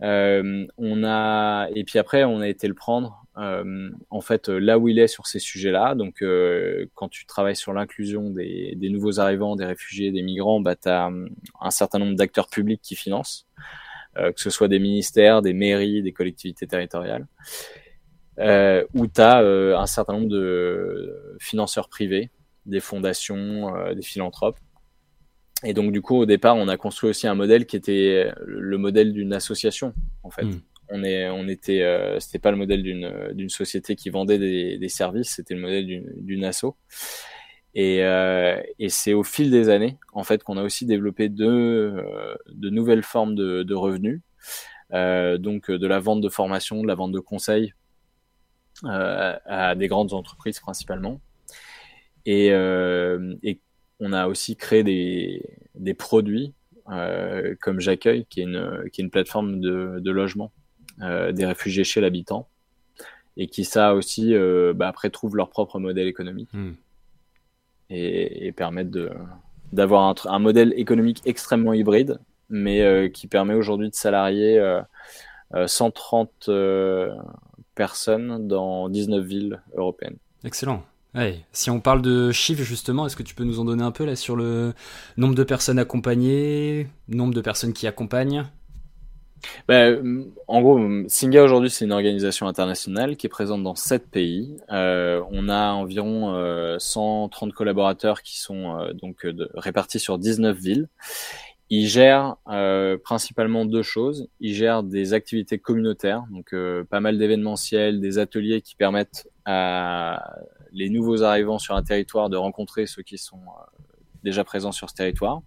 On 0.00 1.04
a 1.04 1.68
et 1.74 1.84
puis 1.84 1.98
après, 1.98 2.24
on 2.24 2.40
a 2.40 2.48
été 2.48 2.68
le 2.68 2.74
prendre 2.74 3.24
en 3.36 4.20
fait 4.20 4.48
là 4.48 4.78
où 4.78 4.88
il 4.88 4.98
est 4.98 5.08
sur 5.08 5.26
ces 5.26 5.38
sujets-là. 5.38 5.94
Donc 5.94 6.24
quand 6.94 7.08
tu 7.08 7.26
travailles 7.26 7.56
sur 7.56 7.72
l'inclusion 7.72 8.30
des, 8.30 8.76
nouveaux 8.90 9.20
arrivants, 9.20 9.56
des 9.56 9.66
réfugiés, 9.66 10.10
des 10.12 10.22
migrants, 10.22 10.60
bah, 10.60 10.76
tu 10.76 10.88
as 10.88 11.10
un 11.60 11.70
certain 11.70 11.98
nombre 11.98 12.16
d'acteurs 12.16 12.48
publics 12.48 12.80
qui 12.82 12.96
financent. 12.96 13.46
Euh, 14.18 14.32
que 14.32 14.40
ce 14.40 14.48
soit 14.48 14.68
des 14.68 14.78
ministères, 14.78 15.42
des 15.42 15.52
mairies, 15.52 16.02
des 16.02 16.12
collectivités 16.12 16.66
territoriales, 16.66 17.26
euh, 18.38 18.82
où 18.94 19.06
euh, 19.18 19.76
un 19.76 19.86
certain 19.86 20.14
nombre 20.14 20.28
de 20.28 21.36
financeurs 21.38 21.88
privés, 21.90 22.30
des 22.64 22.80
fondations, 22.80 23.74
des 23.94 24.02
philanthropes. 24.02 24.58
Et 25.66 25.74
donc 25.74 25.90
du 25.92 26.00
coup, 26.00 26.16
au 26.16 26.26
départ, 26.26 26.56
on 26.56 26.68
a 26.68 26.76
construit 26.76 27.10
aussi 27.10 27.26
un 27.26 27.34
modèle 27.34 27.66
qui 27.66 27.76
était 27.76 28.30
le 28.44 28.78
modèle 28.78 29.12
d'une 29.12 29.32
association, 29.32 29.92
en 30.22 30.30
fait. 30.30 30.44
Hmm. 30.44 30.60
On 30.88 31.02
est, 31.02 31.28
on 31.28 31.48
était, 31.48 31.84
c'était 32.20 32.38
pas 32.38 32.52
le 32.52 32.56
modèle 32.56 32.84
d'une 32.84 33.32
d'une 33.34 33.48
société 33.48 33.96
qui 33.96 34.08
vendait 34.08 34.38
des, 34.38 34.78
des 34.78 34.88
services, 34.88 35.30
c'était 35.34 35.54
le 35.54 35.60
modèle 35.60 36.04
d'une 36.18 36.44
asso. 36.44 36.76
Et, 37.74 38.02
euh, 38.04 38.58
et 38.78 38.88
c'est 38.88 39.12
au 39.12 39.22
fil 39.22 39.50
des 39.50 39.68
années, 39.68 39.98
en 40.14 40.24
fait, 40.24 40.42
qu'on 40.42 40.56
a 40.56 40.62
aussi 40.62 40.86
développé 40.86 41.28
de, 41.28 41.44
euh, 41.44 42.34
de 42.48 42.70
nouvelles 42.70 43.02
formes 43.02 43.34
de, 43.34 43.64
de 43.64 43.74
revenus. 43.74 44.22
Euh, 44.92 45.36
donc 45.36 45.70
de 45.70 45.86
la 45.86 45.98
vente 45.98 46.22
de 46.22 46.28
formation, 46.28 46.80
de 46.80 46.86
la 46.86 46.94
vente 46.94 47.12
de 47.12 47.20
conseils, 47.20 47.74
à 48.84 49.74
des 49.74 49.88
grandes 49.88 50.12
entreprises 50.14 50.60
principalement. 50.60 51.20
Et, 52.24 52.48
et 53.42 53.60
on 54.00 54.12
a 54.12 54.26
aussi 54.26 54.56
créé 54.56 54.82
des, 54.82 55.42
des 55.74 55.94
produits 55.94 56.54
comme 57.60 57.80
J'accueille, 57.80 58.26
qui, 58.26 58.40
est 58.40 58.44
une, 58.44 58.88
qui 58.92 59.00
est 59.00 59.04
une 59.04 59.10
plateforme 59.10 59.60
de, 59.60 59.98
de 59.98 60.10
logement 60.12 60.52
des 61.00 61.44
réfugiés 61.44 61.82
chez 61.82 62.00
l'habitant 62.00 62.48
et 63.36 63.48
qui 63.48 63.64
ça 63.64 63.94
aussi 63.94 64.34
bah, 64.74 64.88
après 64.88 65.10
trouvent 65.10 65.36
leur 65.36 65.50
propre 65.50 65.80
modèle 65.80 66.06
économique 66.06 66.48
hmm. 66.52 66.74
et, 67.90 68.46
et, 68.46 68.52
permettent 68.52 68.90
de 68.90 69.10
d'avoir 69.72 70.04
un, 70.04 70.14
un, 70.30 70.38
modèle 70.38 70.72
économique 70.76 71.22
extrêmement 71.24 71.72
hybride 71.72 72.18
mais 72.48 73.10
qui 73.12 73.26
permet 73.26 73.54
aujourd'hui 73.54 73.90
de 73.90 73.94
salarier 73.96 74.62
130 75.66 76.48
personnes 77.76 78.48
dans 78.48 78.88
19 78.88 79.24
villes 79.24 79.62
européennes. 79.76 80.16
Excellent. 80.44 80.82
Si 81.52 81.70
on 81.70 81.80
parle 81.80 82.02
de 82.02 82.30
chiffres 82.30 82.62
justement, 82.62 83.06
est-ce 83.06 83.16
que 83.16 83.22
tu 83.22 83.34
peux 83.34 83.44
nous 83.44 83.58
en 83.58 83.64
donner 83.64 83.82
un 83.82 83.90
peu 83.90 84.04
là 84.04 84.16
sur 84.16 84.36
le 84.36 84.74
nombre 85.16 85.34
de 85.34 85.44
personnes 85.44 85.78
accompagnées, 85.78 86.88
nombre 87.08 87.34
de 87.34 87.40
personnes 87.40 87.72
qui 87.72 87.86
accompagnent? 87.86 88.44
Ben, 89.68 90.26
en 90.46 90.60
gros, 90.60 90.80
Singa 91.08 91.42
aujourd'hui 91.42 91.70
c'est 91.70 91.84
une 91.84 91.92
organisation 91.92 92.48
internationale 92.48 93.16
qui 93.16 93.26
est 93.26 93.30
présente 93.30 93.62
dans 93.62 93.74
7 93.74 94.10
pays. 94.10 94.56
Euh, 94.70 95.22
on 95.30 95.48
a 95.48 95.72
environ 95.72 96.78
130 96.78 97.50
euh, 97.50 97.52
collaborateurs 97.52 98.22
qui 98.22 98.38
sont 98.38 98.78
euh, 98.78 98.92
donc 98.92 99.26
répartis 99.54 100.00
sur 100.00 100.18
19 100.18 100.56
villes. 100.56 100.88
Ils 101.68 101.88
gèrent 101.88 102.36
principalement 103.02 103.64
deux 103.64 103.82
choses. 103.82 104.28
Ils 104.38 104.54
gèrent 104.54 104.84
des 104.84 105.14
activités 105.14 105.58
communautaires, 105.58 106.22
donc 106.30 106.54
pas 106.88 107.00
mal 107.00 107.18
d'événementiels, 107.18 108.00
des 108.00 108.18
ateliers 108.18 108.60
qui 108.60 108.76
permettent 108.76 109.28
à 109.44 110.36
les 110.72 110.90
nouveaux 110.90 111.22
arrivants 111.22 111.58
sur 111.58 111.74
un 111.74 111.82
territoire 111.82 112.30
de 112.30 112.36
rencontrer 112.36 112.86
ceux 112.86 113.02
qui 113.02 113.18
sont 113.18 113.40
déjà 114.22 114.44
présents 114.44 114.72
sur 114.72 114.90
ce 114.90 114.94
territoire 114.94 115.42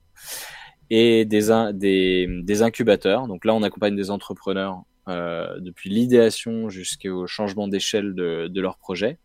et 0.89 1.25
des, 1.25 2.61
incubateurs. 2.61 3.27
Donc 3.27 3.45
là, 3.45 3.53
on 3.53 3.63
accompagne 3.63 3.95
des 3.95 4.11
entrepreneurs 4.11 4.83
euh, 5.07 5.59
depuis 5.59 5.89
l'idéation 5.89 6.69
jusqu'au 6.69 7.27
changement 7.27 7.67
d'échelle 7.67 8.13
de, 8.15 8.61
leur 8.61 8.77
projet. 8.77 9.19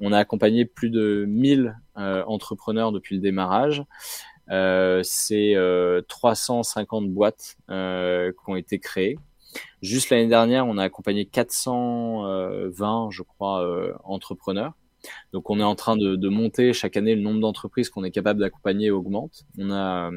On 0.00 0.12
a 0.12 0.18
accompagné 0.18 0.64
plus 0.64 0.90
de 0.90 1.24
1000 1.28 1.76
euh, 1.96 2.24
entrepreneurs 2.26 2.92
depuis 2.92 3.14
le 3.14 3.20
démarrage. 3.20 3.84
Euh, 4.50 5.00
C'est 5.04 5.54
350 6.08 7.04
euh, 7.04 7.08
boîtes 7.08 7.56
euh, 7.70 8.32
qui 8.32 8.50
ont 8.50 8.56
été 8.56 8.78
créées. 8.78 9.18
Juste 9.82 10.10
l'année 10.10 10.26
dernière, 10.26 10.66
on 10.66 10.78
a 10.78 10.82
accompagné 10.84 11.26
420, 11.26 13.10
je 13.10 13.22
crois, 13.22 13.64
entrepreneurs. 14.02 14.72
Donc 15.32 15.50
on 15.50 15.60
est 15.60 15.64
en 15.64 15.74
train 15.74 15.96
de, 15.96 16.28
monter 16.28 16.72
chaque 16.72 16.96
année 16.96 17.14
le 17.14 17.22
nombre 17.22 17.40
d'entreprises 17.40 17.90
qu'on 17.90 18.04
est 18.04 18.10
capable 18.10 18.40
d'accompagner 18.40 18.90
augmente. 18.90 19.44
On 19.58 19.70
a 19.70 20.10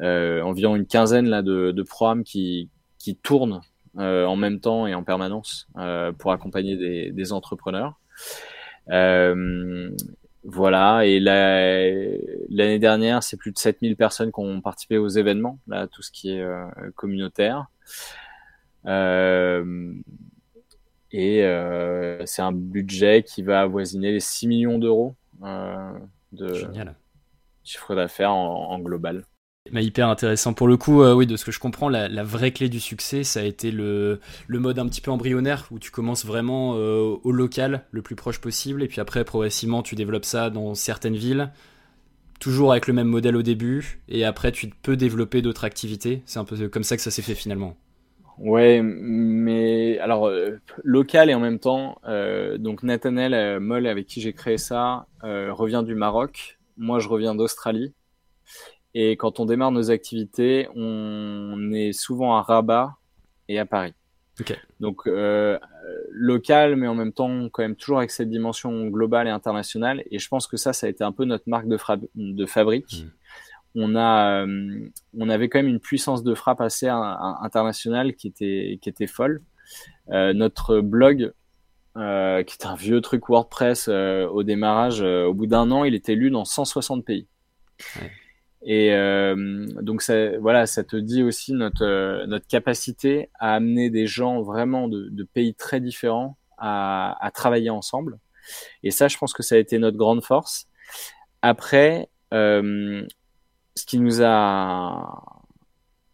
euh, 0.00 0.42
environ 0.42 0.76
une 0.76 0.86
quinzaine 0.86 1.28
de, 1.42 1.82
programmes 1.82 2.24
qui, 2.24 2.70
tournent 3.22 3.60
euh, 3.98 4.24
en 4.26 4.36
même 4.36 4.60
temps 4.60 4.86
et 4.86 4.94
en 4.94 5.02
permanence 5.02 5.68
euh, 5.78 6.12
pour 6.12 6.32
accompagner 6.32 7.10
des, 7.10 7.32
entrepreneurs. 7.32 7.98
Voilà, 10.42 11.04
et 11.04 11.20
l'année 11.20 12.78
dernière, 12.78 13.22
c'est 13.22 13.36
plus 13.36 13.52
de 13.52 13.58
7000 13.58 13.94
personnes 13.96 14.32
qui 14.32 14.40
ont 14.40 14.60
participé 14.62 14.96
aux 14.96 15.08
événements, 15.08 15.58
tout 15.92 16.02
ce 16.02 16.10
qui 16.10 16.30
est 16.30 16.40
euh, 16.40 16.64
communautaire. 16.94 17.66
Euh, 18.86 19.92
et 21.12 21.44
euh, 21.44 22.24
c'est 22.26 22.42
un 22.42 22.52
budget 22.52 23.22
qui 23.22 23.42
va 23.42 23.62
avoisiner 23.62 24.12
les 24.12 24.20
6 24.20 24.46
millions 24.46 24.78
d'euros 24.78 25.14
de 26.32 26.52
chiffre 27.64 27.94
d'affaires 27.94 28.32
en, 28.32 28.70
en, 28.70 28.78
global 28.78 29.24
hyper 29.78 30.08
intéressant. 30.08 30.54
Pour 30.54 30.68
le 30.68 30.76
coup, 30.76 31.02
euh, 31.02 31.14
oui, 31.14 31.26
de 31.26 31.36
ce 31.36 31.44
que 31.44 31.52
je 31.52 31.60
comprends, 31.60 31.88
la, 31.88 32.22
vraie 32.22 32.52
clé 32.52 32.68
du 32.68 32.80
succès, 32.80 33.24
ça 33.24 33.40
a 33.40 33.44
été 33.44 33.70
le, 33.70 34.20
le 34.46 34.58
mode 34.58 34.78
un 34.78 34.86
petit 34.88 35.00
peu 35.00 35.10
embryonnaire 35.10 35.66
où 35.70 35.78
tu 35.78 35.90
commences 35.90 36.24
vraiment 36.24 36.74
euh, 36.76 37.16
au 37.22 37.32
local, 37.32 37.84
le 37.90 38.02
plus 38.02 38.16
proche 38.16 38.40
possible, 38.40 38.82
et 38.82 38.88
puis 38.88 39.00
après, 39.00 39.24
progressivement, 39.24 39.82
tu 39.82 39.94
développes 39.94 40.24
ça 40.24 40.50
dans 40.50 40.74
certaines 40.74 41.16
villes, 41.16 41.52
toujours 42.40 42.72
avec 42.72 42.86
le 42.86 42.94
même 42.94 43.08
modèle 43.08 43.36
au 43.36 43.42
début, 43.42 44.00
et 44.08 44.24
après, 44.24 44.52
tu 44.52 44.68
peux 44.82 44.96
développer 44.96 45.42
d'autres 45.42 45.64
activités. 45.64 46.22
C'est 46.26 46.38
un 46.38 46.44
peu 46.44 46.68
comme 46.68 46.84
ça 46.84 46.96
que 46.96 47.02
ça 47.02 47.10
s'est 47.10 47.22
fait 47.22 47.34
finalement. 47.34 47.76
Ouais, 48.40 48.80
mais 48.82 49.98
alors 49.98 50.26
euh, 50.26 50.60
local 50.82 51.30
et 51.30 51.34
en 51.34 51.40
même 51.40 51.58
temps, 51.58 52.00
donc 52.58 52.82
Nathanael 52.82 53.60
Moll 53.60 53.86
avec 53.86 54.06
qui 54.06 54.20
j'ai 54.20 54.32
créé 54.32 54.58
ça 54.58 55.06
revient 55.22 55.82
du 55.86 55.94
Maroc. 55.94 56.58
Moi, 56.76 56.98
je 56.98 57.08
reviens 57.08 57.34
d'Australie. 57.34 57.92
Et 58.94 59.12
quand 59.12 59.38
on 59.38 59.44
démarre 59.44 59.70
nos 59.70 59.90
activités, 59.90 60.68
on 60.74 61.72
est 61.72 61.92
souvent 61.92 62.36
à 62.36 62.42
Rabat 62.42 62.96
et 63.48 63.58
à 63.58 63.66
Paris. 63.66 63.92
Donc 64.80 65.06
euh, 65.06 65.58
local, 66.10 66.76
mais 66.76 66.88
en 66.88 66.94
même 66.94 67.12
temps 67.12 67.48
quand 67.50 67.62
même 67.62 67.76
toujours 67.76 67.98
avec 67.98 68.10
cette 68.10 68.30
dimension 68.30 68.86
globale 68.86 69.26
et 69.26 69.30
internationale. 69.30 70.02
Et 70.10 70.18
je 70.18 70.28
pense 70.28 70.46
que 70.46 70.56
ça, 70.56 70.72
ça 70.72 70.86
a 70.86 70.90
été 70.90 71.04
un 71.04 71.12
peu 71.12 71.24
notre 71.24 71.48
marque 71.48 71.68
de, 71.68 71.78
de 72.14 72.46
fabrique. 72.46 73.04
Hmm. 73.04 73.08
On 73.74 73.94
a, 73.94 74.44
euh, 74.44 74.88
on 75.16 75.28
avait 75.28 75.48
quand 75.48 75.58
même 75.58 75.68
une 75.68 75.80
puissance 75.80 76.22
de 76.22 76.34
frappe 76.34 76.60
assez 76.60 76.88
internationale 76.88 78.14
qui 78.14 78.28
était, 78.28 78.78
qui 78.82 78.88
était 78.88 79.06
folle. 79.06 79.42
Euh, 80.10 80.32
notre 80.32 80.80
blog, 80.80 81.32
euh, 81.96 82.42
qui 82.42 82.56
est 82.58 82.66
un 82.66 82.74
vieux 82.74 83.00
truc 83.00 83.28
WordPress 83.28 83.88
euh, 83.88 84.26
au 84.28 84.42
démarrage, 84.42 85.00
au 85.02 85.34
bout 85.34 85.46
d'un 85.46 85.70
an, 85.70 85.84
il 85.84 85.94
était 85.94 86.14
lu 86.14 86.30
dans 86.30 86.44
160 86.44 87.04
pays. 87.04 87.28
Ouais. 87.96 88.10
Et 88.62 88.90
donc 89.80 90.02
ça, 90.02 90.36
voilà, 90.38 90.66
ça 90.66 90.84
te 90.84 90.94
dit 90.94 91.22
aussi 91.22 91.54
notre 91.54 92.26
notre 92.26 92.46
capacité 92.46 93.30
à 93.38 93.54
amener 93.54 93.88
des 93.88 94.06
gens 94.06 94.42
vraiment 94.42 94.86
de, 94.86 95.08
de 95.08 95.24
pays 95.24 95.54
très 95.54 95.80
différents 95.80 96.36
à, 96.58 97.16
à, 97.24 97.30
travailler 97.30 97.70
ensemble. 97.70 98.18
Et 98.82 98.90
ça, 98.90 99.08
je 99.08 99.16
pense 99.16 99.32
que 99.32 99.42
ça 99.42 99.54
a 99.54 99.58
été 99.58 99.78
notre 99.78 99.96
grande 99.96 100.22
force. 100.22 100.68
Après, 101.40 102.10
ce 103.80 103.86
qui 103.86 103.98
nous 103.98 104.22
a 104.22 105.22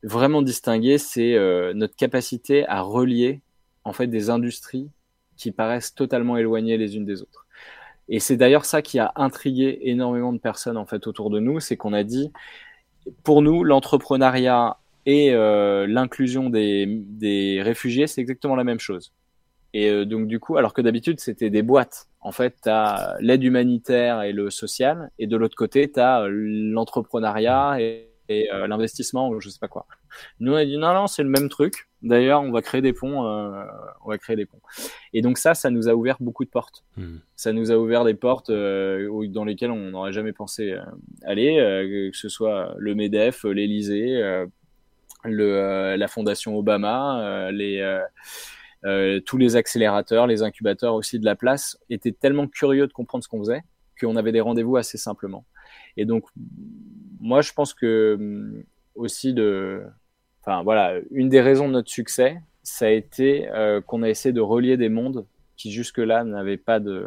vraiment 0.05 0.41
distingué, 0.41 0.99
c'est 0.99 1.35
euh, 1.35 1.75
notre 1.75 1.97
capacité 1.97 2.65
à 2.69 2.81
relier 2.81 3.41
en 3.83 3.93
fait 3.93 4.07
des 4.07 4.31
industries 4.31 4.89
qui 5.37 5.51
paraissent 5.51 5.93
totalement 5.93 6.37
éloignées 6.37 6.77
les 6.77 6.97
unes 6.97 7.05
des 7.05 7.23
autres. 7.23 7.47
Et 8.09 8.21
c'est 8.21 8.37
d'ailleurs 8.37 8.65
ça 8.65 8.83
qui 8.83 9.01
a 9.01 9.13
intrigué 9.17 9.81
énormément 9.83 10.33
de 10.33 10.39
personnes 10.39 10.77
en 10.77 10.87
fait 10.87 11.09
autour 11.09 11.29
de 11.29 11.41
nous, 11.41 11.59
c'est 11.59 11.77
qu'on 11.77 11.93
a 11.93 12.05
dit, 12.05 12.31
pour 13.25 13.43
nous, 13.43 13.65
l'entrepreneuriat 13.65 14.77
et 15.05 15.33
euh, 15.33 15.89
l'inclusion 15.89 16.51
des, 16.51 16.87
des 16.87 17.61
réfugiés, 17.63 18.07
c'est 18.07 18.21
exactement 18.21 18.55
la 18.55 18.65
même 18.65 18.81
chose. 18.81 19.13
Et 19.77 19.91
euh, 19.91 20.07
donc 20.07 20.27
du 20.27 20.41
coup, 20.41 20.57
alors 20.57 20.73
que 20.73 20.81
d'habitude 20.81 21.21
c'était 21.21 21.51
des 21.51 21.63
boîtes, 21.63 22.07
en 22.21 22.33
fait, 22.33 22.57
tu 22.63 22.71
as 22.71 23.17
l'aide 23.21 23.45
humanitaire 23.45 24.23
et 24.23 24.33
le 24.33 24.49
social, 24.49 25.11
et 25.19 25.27
de 25.27 25.37
l'autre 25.37 25.55
côté, 25.55 25.93
tu 25.93 26.01
as 26.01 26.27
l'entrepreneuriat 26.29 27.77
et, 27.79 28.09
et 28.31 28.51
euh, 28.53 28.67
l'investissement 28.67 29.29
ou 29.29 29.39
je 29.39 29.51
sais 29.51 29.59
pas 29.61 29.69
quoi. 29.69 29.87
Nous 30.41 30.53
on 30.53 30.57
a 30.57 30.65
dit 30.65 30.79
non 30.79 30.95
non 30.95 31.07
c'est 31.09 31.23
le 31.23 31.29
même 31.29 31.51
truc. 31.51 31.89
D'ailleurs 32.01 32.41
on 32.41 32.51
va 32.53 32.63
créer 32.63 32.81
des 32.81 32.95
ponts, 32.95 33.27
euh, 33.27 33.65
on 34.03 34.09
va 34.09 34.17
créer 34.17 34.35
des 34.35 34.47
ponts. 34.47 34.63
Et 35.13 35.21
donc 35.21 35.37
ça 35.37 35.53
ça 35.53 35.69
nous 35.69 35.91
a 35.91 35.95
ouvert 35.95 36.17
beaucoup 36.21 36.47
de 36.47 36.51
portes. 36.51 36.85
Hmm. 36.97 37.19
Ça 37.37 37.53
nous 37.53 37.71
a 37.71 37.77
ouvert 37.77 38.05
des 38.05 38.15
portes 38.15 38.49
euh, 38.49 39.29
dans 39.29 39.45
lesquelles 39.45 39.71
on 39.71 39.91
n'aurait 39.91 40.13
jamais 40.15 40.33
pensé 40.33 40.73
euh, 40.73 40.81
aller, 41.27 41.59
euh, 41.59 42.11
que 42.11 42.17
ce 42.17 42.31
soit 42.31 42.75
le 42.79 42.95
Medef, 42.95 43.45
l'Élysée, 43.45 44.23
le 45.25 45.97
la 45.97 46.09
Fondation 46.09 46.57
Obama, 46.57 47.51
les 47.53 48.01
tous 49.25 49.37
les 49.37 49.57
accélérateurs, 49.57 50.27
les 50.27 50.43
incubateurs 50.43 50.95
aussi 50.95 51.19
de 51.19 51.25
la 51.25 51.35
place 51.35 51.79
étaient 51.91 52.13
tellement 52.13 52.47
curieux 52.47 52.87
de 52.87 52.93
comprendre 52.93 53.25
ce 53.25 53.29
qu'on 53.29 53.41
faisait 53.41 53.63
qu'on 54.01 54.17
avait 54.17 54.33
des 54.33 54.41
rendez-vous 54.41 54.77
assez 54.77 54.99
simplement. 54.99 55.45
Et 55.97 56.05
donc 56.05 56.25
moi, 57.21 57.41
je 57.41 57.53
pense 57.53 57.75
que 57.75 58.17
hum, 58.19 58.63
aussi 58.95 59.35
de, 59.35 59.83
enfin 60.43 60.63
voilà, 60.63 60.95
une 61.11 61.29
des 61.29 61.41
raisons 61.41 61.69
de 61.69 61.73
notre 61.73 61.91
succès, 61.91 62.41
ça 62.63 62.87
a 62.87 62.91
été 62.91 63.49
euh, 63.49 63.81
qu'on 63.81 64.03
a 64.03 64.09
essayé 64.09 64.33
de 64.33 64.41
relier 64.41 64.77
des 64.77 64.89
mondes 64.89 65.27
qui 65.57 65.73
jusque-là 65.73 66.25
n'avaient 66.25 66.57
pas 66.57 66.81
de 66.81 67.07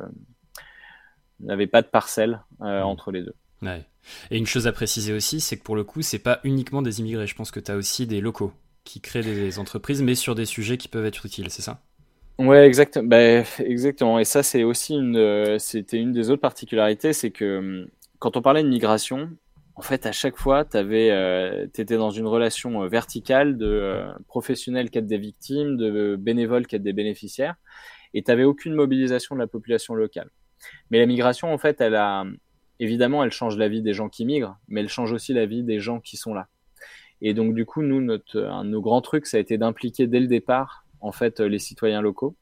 n'avaient 1.40 1.68
pas 1.68 1.82
de 1.82 1.88
parcelle 1.88 2.42
euh, 2.62 2.82
mmh. 2.82 2.86
entre 2.86 3.12
les 3.12 3.24
deux. 3.24 3.36
Ouais. 3.62 3.86
Et 4.32 4.38
une 4.38 4.46
chose 4.46 4.68
à 4.68 4.72
préciser 4.72 5.14
aussi, 5.14 5.40
c'est 5.40 5.58
que 5.58 5.64
pour 5.64 5.76
le 5.76 5.84
coup, 5.84 6.02
c'est 6.02 6.20
pas 6.20 6.40
uniquement 6.44 6.82
des 6.82 7.00
immigrés. 7.00 7.28
Je 7.28 7.36
pense 7.36 7.52
que 7.52 7.60
tu 7.60 7.72
as 7.72 7.76
aussi 7.76 8.08
des 8.08 8.20
locaux 8.20 8.52
qui 8.90 9.02
créent 9.02 9.22
des 9.22 9.60
entreprises, 9.60 10.02
mais 10.02 10.16
sur 10.16 10.36
des 10.36 10.46
sujets 10.46 10.78
qui 10.78 10.88
peuvent 10.88 11.06
être 11.06 11.26
utiles, 11.26 11.50
c'est 11.50 11.62
ça? 11.62 11.82
Ouais, 12.40 12.66
exactement. 12.66 13.08
Bah, 13.08 13.44
exactement. 13.60 14.18
Et 14.18 14.26
ça, 14.26 14.44
c'est 14.44 14.64
aussi 14.64 14.96
une, 14.96 15.60
c'était 15.60 15.98
une 15.98 16.12
des 16.12 16.30
autres 16.30 16.42
particularités, 16.42 17.14
c'est 17.14 17.32
que 17.32 17.60
hum, 17.60 17.88
quand 18.20 18.36
on 18.38 18.42
parlait 18.42 18.64
de 18.64 18.70
migration, 18.70 19.30
en 19.80 19.82
fait, 19.82 20.06
à 20.06 20.12
chaque 20.12 20.36
fois, 20.36 20.66
tu 20.66 20.78
euh, 20.78 21.66
étais 21.66 21.96
dans 21.96 22.12
une 22.12 22.28
relation 22.28 22.84
euh, 22.84 22.90
verticale 22.90 23.58
de 23.58 23.66
euh, 23.66 24.12
professionnels 24.28 24.90
qui 24.90 24.98
aident 24.98 25.08
des 25.08 25.18
victimes, 25.18 25.78
de 25.78 26.18
bénévoles 26.18 26.68
qui 26.68 26.76
aident 26.76 26.84
des 26.84 26.92
bénéficiaires, 26.92 27.56
et 28.14 28.22
tu 28.22 28.30
n'avais 28.30 28.44
aucune 28.44 28.74
mobilisation 28.74 29.36
de 29.36 29.40
la 29.40 29.48
population 29.48 29.94
locale. 29.94 30.32
Mais 30.92 31.00
la 31.00 31.06
migration, 31.06 31.54
en 31.54 31.58
fait, 31.58 31.80
elle 31.80 31.96
a, 31.96 32.26
évidemment, 32.82 33.24
elle 33.24 33.32
change 33.32 33.58
la 33.58 33.70
vie 33.70 33.82
des 33.82 33.94
gens 33.94 34.10
qui 34.10 34.26
migrent, 34.26 34.58
mais 34.68 34.82
elle 34.82 34.90
change 34.90 35.14
aussi 35.14 35.32
la 35.32 35.46
vie 35.46 35.64
des 35.64 35.80
gens 35.80 36.02
qui 36.02 36.18
sont 36.18 36.34
là. 36.34 36.48
Et 37.22 37.34
donc, 37.34 37.54
du 37.54 37.66
coup, 37.66 37.82
nous, 37.82 38.02
notre, 38.02 38.42
un 38.42 38.64
de 38.66 38.70
nos 38.70 38.82
grands 38.82 39.02
trucs, 39.02 39.26
ça 39.26 39.38
a 39.38 39.40
été 39.40 39.58
d'impliquer 39.58 40.08
dès 40.08 40.20
le 40.20 40.28
départ, 40.28 40.86
en 41.02 41.12
fait, 41.12 41.40
les 41.40 41.60
citoyens 41.60 42.02
locaux. 42.02 42.36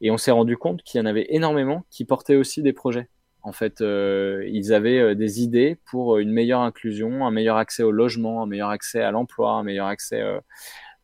Et 0.00 0.10
on 0.10 0.18
s'est 0.18 0.32
rendu 0.32 0.56
compte 0.56 0.82
qu'il 0.82 0.98
y 0.98 1.02
en 1.02 1.06
avait 1.06 1.26
énormément 1.30 1.84
qui 1.90 2.04
portaient 2.04 2.36
aussi 2.36 2.60
des 2.60 2.72
projets. 2.72 3.08
En 3.42 3.52
fait, 3.52 3.80
euh, 3.80 4.48
ils 4.52 4.72
avaient 4.72 4.98
euh, 4.98 5.14
des 5.14 5.42
idées 5.42 5.76
pour 5.86 6.18
une 6.18 6.30
meilleure 6.30 6.60
inclusion, 6.60 7.26
un 7.26 7.30
meilleur 7.32 7.56
accès 7.56 7.82
au 7.82 7.90
logement, 7.90 8.42
un 8.42 8.46
meilleur 8.46 8.70
accès 8.70 9.02
à 9.02 9.10
l'emploi, 9.10 9.52
un 9.52 9.64
meilleur 9.64 9.88
accès 9.88 10.20
euh, 10.20 10.40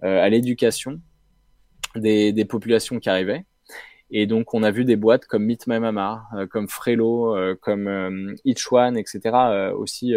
à 0.01 0.29
l'éducation 0.29 1.01
des, 1.97 2.33
des, 2.33 2.45
populations 2.45 3.01
qui 3.01 3.09
arrivaient. 3.09 3.45
Et 4.11 4.27
donc, 4.27 4.55
on 4.55 4.63
a 4.63 4.71
vu 4.71 4.85
des 4.85 4.97
boîtes 4.97 5.27
comme 5.27 5.45
Meet 5.45 5.67
My 5.67 5.81
Mama, 5.81 6.25
comme 6.51 6.69
Frelo, 6.69 7.37
comme 7.61 8.35
Each 8.45 8.73
One, 8.73 8.97
etc., 8.97 9.21
aussi 9.77 10.15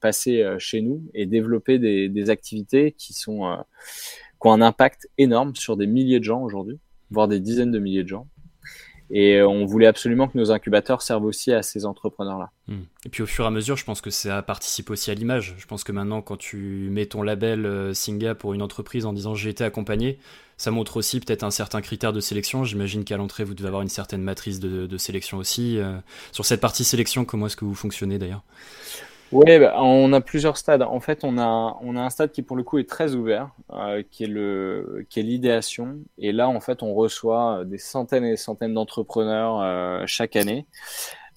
passer 0.00 0.44
chez 0.58 0.80
nous 0.80 1.02
et 1.12 1.26
développer 1.26 1.78
des, 1.78 2.08
des 2.08 2.30
activités 2.30 2.92
qui 2.92 3.12
sont 3.12 3.58
qui 4.40 4.46
ont 4.46 4.52
un 4.52 4.60
impact 4.60 5.08
énorme 5.18 5.54
sur 5.56 5.76
des 5.76 5.86
milliers 5.86 6.20
de 6.20 6.24
gens 6.24 6.42
aujourd'hui, 6.42 6.78
voire 7.10 7.28
des 7.28 7.40
dizaines 7.40 7.72
de 7.72 7.78
milliers 7.78 8.04
de 8.04 8.08
gens. 8.08 8.26
Et 9.10 9.36
euh, 9.36 9.48
on 9.48 9.64
voulait 9.64 9.86
absolument 9.86 10.28
que 10.28 10.36
nos 10.36 10.52
incubateurs 10.52 11.00
servent 11.00 11.24
aussi 11.24 11.52
à 11.52 11.62
ces 11.62 11.86
entrepreneurs-là. 11.86 12.50
Hmm. 12.66 12.82
Et 13.06 13.08
puis 13.08 13.22
au 13.22 13.26
fur 13.26 13.44
et 13.44 13.48
à 13.48 13.50
mesure, 13.50 13.76
je 13.76 13.84
pense 13.84 14.00
que 14.00 14.10
ça 14.10 14.42
participe 14.42 14.90
aussi 14.90 15.10
à 15.10 15.14
l'image. 15.14 15.54
Je 15.56 15.66
pense 15.66 15.82
que 15.82 15.92
maintenant, 15.92 16.20
quand 16.20 16.36
tu 16.36 16.88
mets 16.90 17.06
ton 17.06 17.22
label 17.22 17.64
euh, 17.64 17.94
Singa 17.94 18.34
pour 18.34 18.52
une 18.52 18.60
entreprise 18.60 19.06
en 19.06 19.14
disant 19.14 19.34
j'ai 19.34 19.50
été 19.50 19.64
accompagné, 19.64 20.18
ça 20.58 20.70
montre 20.70 20.98
aussi 20.98 21.20
peut-être 21.20 21.42
un 21.42 21.50
certain 21.50 21.80
critère 21.80 22.12
de 22.12 22.20
sélection. 22.20 22.64
J'imagine 22.64 23.04
qu'à 23.04 23.16
l'entrée, 23.16 23.44
vous 23.44 23.54
devez 23.54 23.68
avoir 23.68 23.82
une 23.82 23.88
certaine 23.88 24.22
matrice 24.22 24.60
de, 24.60 24.98
sélection 24.98 25.38
aussi. 25.38 25.78
Euh. 25.78 25.96
sur 26.32 26.44
cette 26.44 26.60
partie 26.60 26.84
sélection, 26.84 27.24
comment 27.24 27.46
est-ce 27.46 27.56
que 27.56 27.64
vous 27.64 27.74
fonctionnez 27.74 28.18
d'ailleurs? 28.18 28.42
Oui, 29.30 29.58
bah, 29.58 29.74
on 29.76 30.12
a 30.12 30.20
plusieurs 30.20 30.56
stades. 30.56 30.82
En 30.82 31.00
fait, 31.00 31.22
on 31.22 31.38
a, 31.38 31.76
on 31.82 31.96
a 31.96 32.00
un 32.00 32.10
stade 32.10 32.32
qui 32.32 32.42
pour 32.42 32.56
le 32.56 32.62
coup 32.62 32.78
est 32.78 32.88
très 32.88 33.14
ouvert, 33.14 33.50
euh, 33.72 34.02
qui 34.10 34.24
est 34.24 35.22
l'idéation. 35.22 35.98
Et 36.18 36.32
là, 36.32 36.48
en 36.48 36.60
fait, 36.60 36.82
on 36.82 36.94
reçoit 36.94 37.64
des 37.64 37.78
centaines 37.78 38.24
et 38.24 38.30
des 38.30 38.36
centaines 38.36 38.74
d'entrepreneurs 38.74 39.60
euh, 39.60 40.02
chaque 40.06 40.36
année 40.36 40.66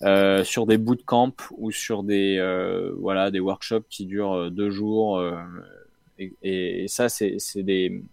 euh, 0.03 0.43
sur 0.43 0.65
des 0.65 0.77
bootcamps 0.77 1.35
ou 1.57 1.71
sur 1.71 2.03
des, 2.03 2.37
euh, 2.39 2.91
voilà, 2.97 3.29
des 3.29 3.39
workshops 3.39 3.85
qui 3.89 4.05
durent 4.05 4.33
euh, 4.33 4.49
deux 4.49 4.71
jours. 4.71 5.19
Euh, 5.19 5.35
et, 6.41 6.85
ça, 6.87 7.09
c'est 7.09 7.37
des, 7.57 8.03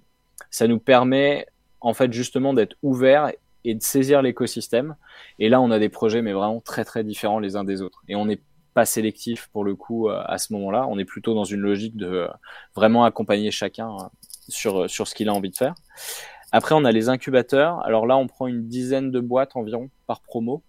ça 0.50 0.66
nous 0.66 0.78
permet 0.78 1.46
en 1.80 1.94
fait 1.94 2.12
justement 2.12 2.54
d'être 2.54 2.76
ouvert 2.82 3.32
et 3.64 3.74
de 3.74 3.82
saisir 3.82 4.22
l'écosystème. 4.22 4.96
Et 5.38 5.48
là, 5.48 5.60
on 5.60 5.70
a 5.70 5.78
des 5.78 5.88
projets, 5.88 6.22
mais 6.22 6.32
vraiment 6.32 6.60
très 6.60 6.84
très 6.84 7.04
différents 7.04 7.38
les 7.38 7.56
uns 7.56 7.64
des 7.64 7.82
autres. 7.82 8.02
Et 8.08 8.16
on 8.16 8.28
est 8.28 8.40
pas 8.74 8.84
sélectif 8.84 9.48
pour 9.52 9.64
le 9.64 9.74
coup 9.74 10.08
euh, 10.08 10.22
à 10.26 10.38
ce 10.38 10.52
moment-là. 10.52 10.86
On 10.88 10.98
est 10.98 11.04
plutôt 11.04 11.34
dans 11.34 11.44
une 11.44 11.60
logique 11.60 11.96
de 11.96 12.06
euh, 12.06 12.28
vraiment 12.74 13.04
accompagner 13.04 13.50
chacun 13.50 13.90
euh, 13.90 14.04
sur, 14.48 14.88
sur 14.88 15.08
ce 15.08 15.14
qu'il 15.14 15.28
a 15.28 15.34
envie 15.34 15.50
de 15.50 15.56
faire. 15.56 15.74
Après, 16.52 16.74
on 16.74 16.84
a 16.84 16.92
les 16.92 17.08
incubateurs. 17.08 17.84
Alors 17.84 18.06
là, 18.06 18.16
on 18.16 18.26
prend 18.26 18.46
une 18.46 18.68
dizaine 18.68 19.10
de 19.10 19.20
boîtes 19.20 19.56
environ 19.56 19.90
par 20.06 20.22
promo. 20.22 20.62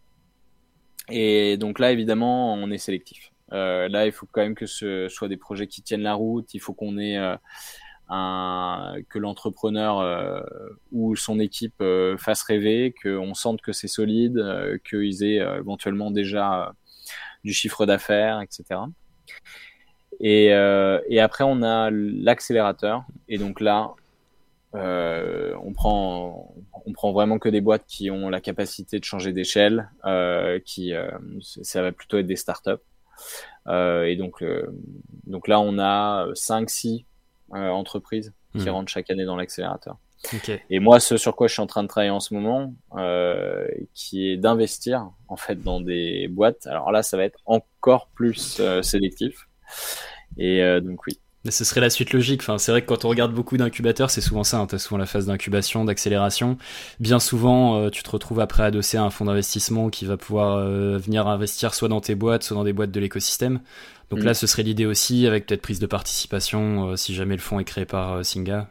Et 1.10 1.58
donc 1.58 1.80
là, 1.80 1.92
évidemment, 1.92 2.54
on 2.54 2.70
est 2.72 2.78
sélectif. 2.78 3.32
Euh, 3.54 3.88
là, 3.88 4.06
il 4.06 4.12
faut 4.12 4.28
quand 4.32 4.42
même 4.42 4.56
que 4.56 4.66
ce 4.66 5.08
soit 5.10 5.28
des 5.28 5.38
projets 5.38 5.68
qui 5.68 5.82
tiennent 5.82 6.02
la 6.02 6.14
route. 6.14 6.54
Il 6.54 6.60
faut 6.60 6.74
qu'on 6.74 6.98
ait 6.98 7.18
que 8.10 9.20
l'entrepreneur 9.20 10.00
euh, 10.00 10.42
ou 10.92 11.16
son 11.16 11.40
équipe 11.40 11.84
fasse 12.18 12.42
rêver, 12.44 12.94
qu'on 13.02 13.34
sente 13.34 13.62
que 13.62 13.72
c'est 13.72 13.88
solide, 13.88 14.80
qu'ils 14.88 15.24
aient 15.24 15.46
éventuellement 15.60 16.12
déjà 16.12 16.74
du 17.44 17.54
chiffre 17.54 17.86
d'affaires, 17.86 18.42
etc. 18.42 18.82
Et, 20.20 20.54
euh, 20.54 21.00
après, 21.20 21.44
on 21.44 21.62
a 21.62 21.90
l'accélérateur. 21.92 23.06
Et 23.28 23.38
donc 23.38 23.62
là, 23.62 23.94
euh, 24.76 25.56
on 25.64 25.74
prend 25.74 26.54
on 26.86 26.94
prend 26.94 27.12
vraiment 27.12 27.40
que 27.40 27.50
des 27.50 27.62
boîtes 27.62 27.86
qui 27.88 28.12
ont 28.12 28.30
la 28.30 28.42
capacité 28.42 29.00
de 29.00 29.04
changer 29.04 29.34
d'échelle, 29.34 29.90
euh, 30.06 30.60
qui 30.64 30.94
euh, 30.94 31.10
ça 31.42 31.82
va 31.82 31.92
plutôt 31.92 32.18
être 32.18 32.28
des 32.28 32.36
startups. 32.36 32.72
Euh, 33.68 34.06
et 34.06 34.16
donc 34.16 34.42
euh, 34.42 34.68
donc 35.26 35.48
là, 35.48 35.60
on 35.60 35.80
a 35.80 36.28
5 36.36 36.70
6 37.54 37.60
entreprises 37.70 38.34
qui 38.54 38.66
mmh. 38.66 38.70
rentrent 38.70 38.92
chaque 38.92 39.10
année 39.10 39.26
dans 39.26 39.36
l'accélérateur. 39.36 39.98
Et 40.70 40.80
moi, 40.80 41.00
ce 41.00 41.18
sur 41.18 41.36
quoi 41.36 41.48
je 41.48 41.54
suis 41.54 41.62
en 41.62 41.68
train 41.68 41.84
de 41.84 41.88
travailler 41.88 42.12
en 42.12 42.20
ce 42.20 42.34
moment, 42.34 42.74
euh, 42.98 43.68
qui 43.94 44.30
est 44.30 44.38
d'investir 44.38 45.10
en 45.28 45.38
fait 45.38 45.62
dans 45.62 45.80
des 45.80 46.28
boîtes. 46.28 46.68
Alors 46.68 46.92
là, 46.92 47.04
ça 47.04 47.18
va 47.18 47.24
être 47.24 47.40
encore 47.46 48.08
plus 48.14 48.60
euh, 48.60 48.82
sélectif. 48.82 49.48
Et 50.38 50.62
euh, 50.62 50.82
donc 50.82 51.06
oui. 51.06 51.20
Mais 51.46 51.52
ce 51.52 51.64
serait 51.64 51.82
la 51.82 51.90
suite 51.90 52.12
logique. 52.12 52.42
Enfin, 52.42 52.58
c'est 52.58 52.72
vrai 52.72 52.82
que 52.82 52.88
quand 52.88 53.06
on 53.06 53.10
regarde 53.10 53.34
beaucoup 53.34 53.56
d'incubateurs, 53.56 54.10
c'est 54.10 54.22
souvent 54.22 54.44
ça. 54.44 54.58
Hein. 54.58 54.68
Tu 54.68 54.76
as 54.76 54.80
souvent 54.80 54.98
la 54.98 55.06
phase 55.06 55.26
d'incubation, 55.26 55.86
d'accélération. 55.86 56.58
Bien 57.00 57.20
souvent, 57.20 57.78
euh, 57.78 57.90
tu 57.90 58.04
te 58.04 58.10
retrouves 58.10 58.42
après 58.42 58.64
adossé 58.64 58.98
à 58.98 59.04
un 59.04 59.10
fonds 59.10 59.26
d'investissement 59.26 59.90
qui 59.90 60.06
va 60.06 60.18
pouvoir 60.18 60.58
euh, 60.58 60.98
venir 60.98 61.28
investir 61.28 61.74
soit 61.74 61.88
dans 61.88 62.02
tes 62.02 62.16
boîtes, 62.16 62.44
soit 62.44 62.56
dans 62.56 62.66
des 62.66 62.74
boîtes 62.74 62.92
de 62.92 63.00
l'écosystème. 63.00 63.62
Donc 64.10 64.20
mm. 64.20 64.26
là, 64.26 64.34
ce 64.34 64.48
serait 64.48 64.64
l'idée 64.64 64.86
aussi, 64.86 65.28
avec 65.28 65.46
peut-être 65.46 65.62
prise 65.62 65.80
de 65.80 65.88
participation, 65.88 66.90
euh, 66.90 66.96
si 66.98 67.14
jamais 67.14 67.36
le 67.36 67.42
fonds 67.42 67.60
est 67.60 67.66
créé 67.66 67.86
par 67.86 68.26
Singa. 68.26 68.68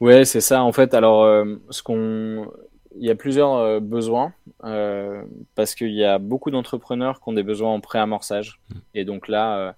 Ouais, 0.00 0.24
c'est 0.24 0.40
ça. 0.40 0.62
En 0.62 0.72
fait, 0.72 0.94
alors, 0.94 1.44
ce 1.68 1.82
qu'on, 1.82 2.50
il 2.98 3.06
y 3.06 3.10
a 3.10 3.14
plusieurs 3.14 3.54
euh, 3.54 3.80
besoins 3.80 4.32
euh, 4.64 5.22
parce 5.54 5.74
qu'il 5.74 5.92
y 5.92 6.04
a 6.04 6.18
beaucoup 6.18 6.50
d'entrepreneurs 6.50 7.20
qui 7.20 7.28
ont 7.28 7.32
des 7.32 7.42
besoins 7.42 7.72
en 7.72 7.80
pré-amorçage. 7.80 8.60
Mm. 8.68 8.74
Et 8.94 9.04
donc 9.04 9.28
là, 9.28 9.74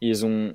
ils 0.00 0.26
ont 0.26 0.54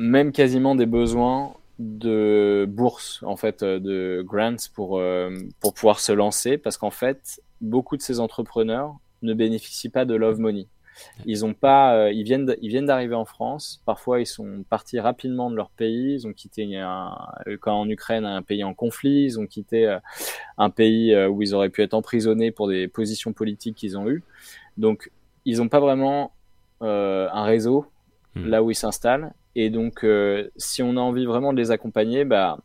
même 0.00 0.32
quasiment 0.32 0.74
des 0.74 0.86
besoins 0.86 1.54
de 1.78 2.66
bourse, 2.68 3.22
en 3.22 3.36
fait, 3.36 3.62
de 3.62 4.22
grants 4.26 4.56
pour, 4.74 5.02
pour 5.60 5.74
pouvoir 5.74 6.00
se 6.00 6.12
lancer 6.12 6.58
parce 6.58 6.76
qu'en 6.76 6.90
fait, 6.90 7.40
beaucoup 7.60 7.96
de 7.96 8.02
ces 8.02 8.20
entrepreneurs 8.20 8.96
ne 9.22 9.34
bénéficient 9.34 9.88
pas 9.88 10.04
de 10.04 10.14
Love 10.14 10.40
Money. 10.40 10.66
Ils 11.26 11.44
ont 11.44 11.54
pas, 11.54 11.94
euh, 11.94 12.12
ils 12.12 12.24
viennent, 12.24 12.54
ils 12.60 12.68
viennent 12.68 12.86
d'arriver 12.86 13.14
en 13.14 13.24
France. 13.24 13.82
Parfois, 13.86 14.20
ils 14.20 14.26
sont 14.26 14.64
partis 14.68 14.98
rapidement 14.98 15.50
de 15.50 15.56
leur 15.56 15.70
pays. 15.70 16.14
Ils 16.14 16.26
ont 16.26 16.32
quitté 16.32 16.76
un, 16.76 17.16
quand 17.60 17.80
en 17.80 17.88
Ukraine 17.88 18.24
un 18.24 18.42
pays 18.42 18.64
en 18.64 18.74
conflit. 18.74 19.24
Ils 19.24 19.40
ont 19.40 19.46
quitté 19.46 19.86
euh, 19.86 19.98
un 20.58 20.70
pays 20.70 21.14
euh, 21.14 21.28
où 21.28 21.42
ils 21.42 21.54
auraient 21.54 21.70
pu 21.70 21.82
être 21.82 21.94
emprisonnés 21.94 22.50
pour 22.50 22.68
des 22.68 22.88
positions 22.88 23.32
politiques 23.32 23.76
qu'ils 23.76 23.98
ont 23.98 24.08
eues. 24.08 24.22
Donc, 24.76 25.10
ils 25.44 25.58
n'ont 25.58 25.68
pas 25.68 25.80
vraiment 25.80 26.32
un 26.82 27.44
réseau 27.44 27.84
hmm. 28.34 28.46
là 28.46 28.62
où 28.62 28.70
ils 28.70 28.74
s'installent. 28.74 29.34
Et 29.56 29.70
donc, 29.70 30.06
si 30.56 30.82
on 30.82 30.96
a 30.96 31.00
envie 31.00 31.26
vraiment 31.26 31.52
de 31.52 31.58
les 31.58 31.70
accompagner, 31.70 32.24
bah, 32.24 32.58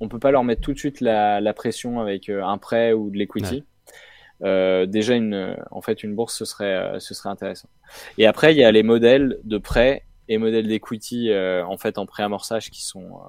on 0.00 0.08
peut 0.08 0.18
pas 0.18 0.30
leur 0.30 0.44
mettre 0.44 0.60
tout 0.62 0.72
de 0.72 0.78
suite 0.78 1.00
la, 1.00 1.40
la 1.40 1.52
pression 1.52 2.00
avec 2.00 2.28
un 2.28 2.58
prêt 2.58 2.92
ou 2.92 3.10
de 3.10 3.18
l'equity. 3.18 3.64
Euh, 4.44 4.86
déjà 4.86 5.14
une, 5.14 5.56
en 5.70 5.80
fait, 5.80 6.02
une 6.02 6.14
bourse, 6.14 6.36
ce 6.36 6.44
serait, 6.44 6.74
euh, 6.74 6.98
ce 6.98 7.14
serait 7.14 7.28
intéressant. 7.28 7.68
Et 8.18 8.26
après, 8.26 8.52
il 8.52 8.58
y 8.58 8.64
a 8.64 8.72
les 8.72 8.82
modèles 8.82 9.38
de 9.44 9.58
prêt 9.58 10.04
et 10.28 10.38
modèles 10.38 10.66
d'equity, 10.66 11.30
euh, 11.30 11.64
en 11.64 11.76
fait, 11.76 11.98
en 11.98 12.06
pré-amorçage 12.06 12.70
qui 12.70 12.84
sont, 12.84 13.20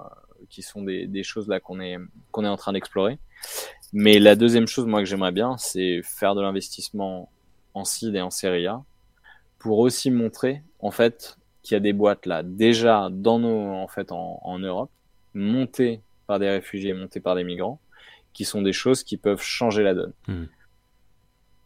qui 0.49 0.62
sont 0.62 0.82
des, 0.82 1.06
des 1.06 1.23
choses 1.23 1.47
là 1.47 1.60
qu'on 1.60 1.79
est, 1.79 1.97
qu'on 2.32 2.45
est 2.45 2.49
en 2.49 2.58
train 2.58 2.73
d'explorer. 2.73 3.19
Mais 3.91 4.17
la 4.17 4.36
deuxième 4.36 4.67
chose, 4.67 4.88
moi, 4.88 5.01
que 5.01 5.06
j'aimerais 5.06 5.32
bien, 5.32 5.56
c'est 5.58 6.01
faire 6.03 6.34
de 6.34 6.41
l'investissement 6.41 7.29
en 7.75 7.86
seed 7.86 8.15
et 8.15 8.21
en 8.21 8.32
série 8.32 8.65
A 8.65 8.82
pour 9.60 9.79
aussi 9.79 10.12
montrer, 10.12 10.62
en 10.79 10.91
fait, 10.91 11.38
qu'il 11.63 11.76
y 11.76 11.78
a 11.78 11.80
des 11.80 11.93
boîtes 11.93 12.26
là, 12.26 12.43
déjà 12.43 13.10
dans 13.12 13.39
nos, 13.39 13.71
en 13.71 13.88
fait, 13.88 14.12
en, 14.12 14.60
Europe, 14.60 14.91
montées 15.34 16.02
par 16.28 16.39
des 16.39 16.49
réfugiés, 16.49 16.93
montées 16.93 17.21
par 17.21 17.36
des 17.36 17.43
migrants, 17.43 17.80
qui 18.34 18.45
sont 18.45 18.62
des 18.62 18.73
choses 18.73 19.04
qui 19.04 19.17
peuvent 19.17 19.41
changer 19.41 19.84
la 19.84 19.93
donne. 19.93 20.13
Mmh. 20.28 20.43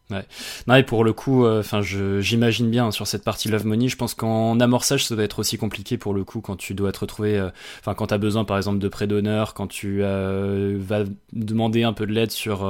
Ouais. 0.09 0.23
Non, 0.67 0.75
et 0.75 0.83
pour 0.83 1.03
le 1.03 1.11
coup, 1.11 1.45
euh, 1.45 1.59
enfin, 1.59 1.81
j'imagine 1.81 2.69
bien 2.69 2.91
sur 2.91 3.05
cette 3.07 3.25
partie 3.25 3.49
Love 3.49 3.65
Money. 3.65 3.89
Je 3.89 3.97
pense 3.97 4.13
qu'en 4.13 4.57
amorçage, 4.61 5.05
ça 5.05 5.15
doit 5.15 5.25
être 5.25 5.39
aussi 5.39 5.57
compliqué 5.57 5.97
pour 5.97 6.13
le 6.13 6.23
coup 6.23 6.39
quand 6.39 6.55
tu 6.55 6.73
dois 6.73 6.93
te 6.93 6.99
retrouver, 6.99 7.37
euh, 7.37 7.49
enfin, 7.79 7.93
quand 7.93 8.07
tu 8.07 8.13
as 8.13 8.17
besoin, 8.17 8.45
par 8.45 8.55
exemple, 8.55 8.79
de 8.79 8.87
prêt 8.87 9.05
d'honneur, 9.05 9.53
quand 9.53 9.67
tu 9.67 9.99
euh, 10.03 10.77
vas 10.79 11.03
demander 11.33 11.83
un 11.83 11.91
peu 11.91 12.07
de 12.07 12.13
l'aide 12.13 12.31
sur, 12.31 12.61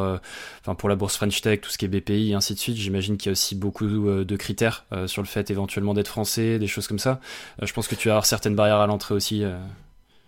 enfin, 0.62 0.74
pour 0.74 0.90
la 0.90 0.96
bourse 0.96 1.16
French 1.16 1.42
Tech, 1.42 1.62
tout 1.62 1.70
ce 1.70 1.78
qui 1.78 1.86
est 1.86 1.88
BPI, 1.88 2.32
et 2.32 2.34
ainsi 2.34 2.56
de 2.56 2.60
suite. 2.60 2.76
J'imagine 2.76 3.18
qu'il 3.18 3.28
y 3.28 3.32
a 3.32 3.34
aussi 3.34 3.54
beaucoup 3.54 3.86
de 3.86 4.36
critères 4.36 4.86
sur 5.06 5.22
le 5.22 5.28
fait 5.28 5.52
éventuellement 5.52 5.94
d'être 5.94 6.08
français, 6.08 6.58
des 6.58 6.68
choses 6.68 6.88
comme 6.88 7.00
ça. 7.00 7.20
je 7.62 7.72
pense 7.72 7.88
que 7.88 7.96
tu 7.96 8.10
as 8.10 8.22
certaines 8.24 8.56
barrières 8.56 8.78
à 8.78 8.88
l'entrée 8.88 9.14
aussi. 9.14 9.44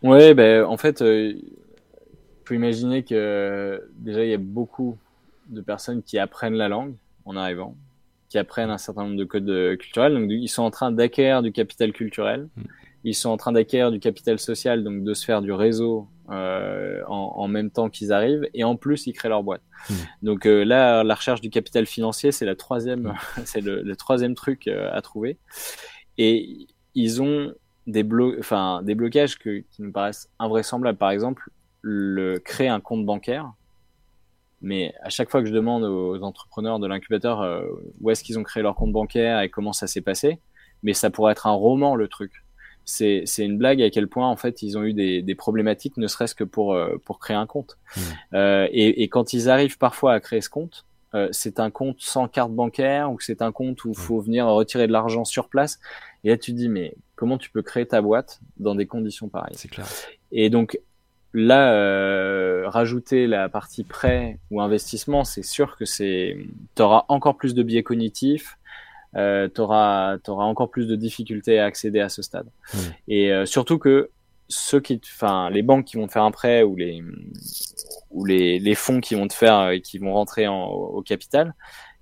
Ouais, 0.04 0.36
ben, 0.36 0.64
en 0.64 0.78
fait, 0.78 1.02
il 1.02 1.42
faut 2.46 2.54
imaginer 2.54 3.04
que 3.04 3.84
déjà 3.98 4.24
il 4.24 4.30
y 4.30 4.34
a 4.34 4.38
beaucoup 4.38 4.98
de 5.50 5.62
personnes 5.62 6.04
qui 6.04 6.18
apprennent 6.18 6.56
la 6.56 6.70
langue 6.70 6.96
en 7.26 7.36
arrivant. 7.36 7.76
qui 8.30 8.38
apprennent 8.38 8.70
un 8.70 8.78
certain 8.78 9.06
nombre 9.06 9.18
de 9.18 9.24
codes 9.24 9.78
culturels. 9.80 10.14
Donc, 10.14 10.30
ils 10.30 10.48
sont 10.48 10.62
en 10.62 10.70
train 10.70 10.92
d'acquérir 10.92 11.42
du 11.42 11.52
capital 11.52 11.92
culturel. 11.92 12.48
Mm. 12.56 12.64
Ils 13.06 13.16
sont 13.16 13.30
en 13.30 13.38
train 13.38 13.52
d'acquérir 13.52 13.92
du 13.92 14.00
capital 14.00 14.40
social, 14.40 14.84
donc 14.84 15.04
de 15.04 15.14
se 15.14 15.26
faire 15.26 15.42
du 15.42 15.52
réseau 15.52 16.08
euh, 16.30 17.02
en, 17.08 17.34
en, 17.38 17.48
même 17.48 17.72
temps 17.72 17.90
qu'ils 17.90 18.12
arrivent. 18.12 18.48
Et 18.54 18.64
en 18.64 18.76
plus, 18.76 19.08
ils 19.08 19.14
créent 19.14 19.30
leur 19.30 19.42
boîte. 19.42 19.62
Mm. 19.90 19.94
Donc 20.24 20.46
euh, 20.46 20.64
là, 20.64 21.04
la 21.04 21.16
recherche 21.16 21.42
du 21.42 21.50
capital 21.50 21.86
financier, 21.86 22.32
c'est 22.32 22.46
la 22.46 22.56
troisième, 22.56 23.04
mm. 23.04 23.16
c'est 23.46 23.62
le, 23.62 23.82
le, 23.82 23.96
troisième 23.96 24.36
truc 24.36 24.68
euh, 24.68 24.90
à 24.92 25.02
trouver. 25.02 25.38
Et 26.18 26.68
ils 26.94 27.22
ont 27.22 27.54
des, 27.88 28.04
blo 28.04 28.36
enfin, 28.38 28.82
des 28.84 28.96
blocages 28.96 29.38
que, 29.38 29.64
qui 29.72 29.82
me 29.82 29.92
paraissent 29.92 30.30
invraisemblables. 30.38 30.98
Par 30.98 31.12
exemple, 31.12 31.50
le 31.82 32.38
créer 32.40 32.68
un 32.68 32.82
compte 32.82 33.06
bancaire 33.06 33.54
mais 34.62 34.94
à 35.02 35.10
chaque 35.10 35.30
fois 35.30 35.42
que 35.42 35.48
je 35.48 35.54
demande 35.54 35.84
aux 35.84 36.22
entrepreneurs 36.22 36.80
de 36.80 36.88
l'incubateur 36.88 37.42
euh, 37.42 37.64
où 38.02 38.10
est-ce 38.10 38.24
qu'ils 38.24 38.38
ont 38.40 38.44
créé 38.44 38.62
leur 38.62 38.76
compte 38.76 38.92
bancaire 38.92 39.42
et 39.42 39.50
comment 39.50 39.74
ça 39.74 39.88
s'est 39.88 40.02
passé, 40.02 40.40
mais 40.84 40.94
ça 40.94 41.10
pourrait 41.10 41.32
être 41.32 41.48
un 41.48 41.54
roman 41.54 41.96
le 41.96 42.08
truc. 42.08 42.44
C'est, 42.86 43.22
c'est 43.26 43.46
une 43.46 43.58
blague 43.58 43.82
à 43.84 43.90
quel 43.92 44.08
point 44.08 44.28
en 44.28 44.36
fait 44.36 44.64
ils 44.64 44.78
ont 44.78 44.84
eu 44.84 44.94
des, 44.94 45.22
des 45.22 45.36
problématiques, 45.36 45.98
ne 45.98 46.08
serait-ce 46.08 46.34
que 46.34 46.44
pour 46.44 46.74
euh, 46.74 46.98
pour 47.06 47.20
créer 47.20 47.38
un 47.38 47.46
compte. 47.46 47.78
Mmh. 47.96 48.02
Euh, 48.34 48.68
et, 48.72 49.04
et, 49.04 49.10
quand 49.10 49.32
ils 49.34 49.48
arrivent 49.50 49.78
parfois 49.78 50.14
à 50.14 50.20
créer 50.20 50.42
ce 50.42 50.50
compte, 50.50 50.86
euh, 51.14 51.30
c'est 51.32 51.60
un 51.60 51.70
compte 51.70 51.98
sans 52.00 52.28
carte 52.28 52.52
bancaire 52.52 53.12
ou 53.12 53.20
c'est 53.20 53.44
un 53.44 53.52
compte 53.52 53.84
où 53.86 53.90
il 53.90 53.92
mmh. 53.92 54.02
faut 54.02 54.20
venir 54.20 54.48
retirer 54.48 54.88
de 54.88 54.92
l'argent 54.92 55.24
sur 55.24 55.50
place. 55.50 55.80
Et 56.24 56.30
là 56.30 56.38
tu 56.38 56.52
te 56.52 56.58
dis 56.58 56.68
mais 56.68 56.96
comment 57.16 57.38
tu 57.38 57.52
peux 57.52 57.62
créer 57.62 57.86
ta 57.86 58.02
boîte 58.02 58.40
dans 58.58 58.74
des 58.74 58.88
conditions 58.88 59.30
pareilles? 59.30 59.56
C'est 59.56 59.70
clair. 59.70 59.88
Et 60.32 60.50
donc 60.50 60.80
Là, 61.34 61.74
euh, 61.74 62.64
rajouter 62.68 63.28
la 63.28 63.50
partie 63.50 63.84
prêt 63.84 64.40
ou 64.50 64.62
investissement, 64.62 65.24
c'est 65.24 65.44
sûr 65.44 65.78
que 65.78 65.86
c'est, 65.86 66.38
t'auras 66.74 67.06
encore 67.08 67.38
plus 67.38 67.54
de 67.54 67.62
biais 67.62 67.84
cognitifs, 67.84 68.58
euh, 69.16 69.48
t'auras, 69.48 70.18
t'auras 70.20 70.46
encore 70.46 70.72
plus 70.72 70.88
de 70.88 70.96
difficultés 70.96 71.60
à 71.60 71.66
accéder 71.66 72.00
à 72.00 72.10
ce 72.10 72.24
stade. 72.24 72.48
Et 73.08 73.32
euh, 73.32 73.46
surtout 73.46 73.78
que 73.78 74.10
ceux 74.48 74.80
qui, 74.80 75.00
enfin, 75.04 75.52
les 75.52 75.62
banques 75.62 75.86
qui 75.86 75.98
vont 75.98 76.08
te 76.08 76.12
faire 76.12 76.24
un 76.24 76.32
prêt 76.32 76.64
ou 76.64 76.76
les 76.76 77.04
ou 78.10 78.26
les, 78.26 78.58
les 78.58 78.76
fonds 78.76 79.00
qui 79.00 79.14
vont 79.14 79.28
te 79.28 79.34
faire, 79.34 79.60
euh, 79.60 79.78
qui 79.78 80.00
vont 80.00 80.14
rentrer 80.14 80.48
en, 80.48 80.66
au 80.66 81.04
capital, 81.04 81.54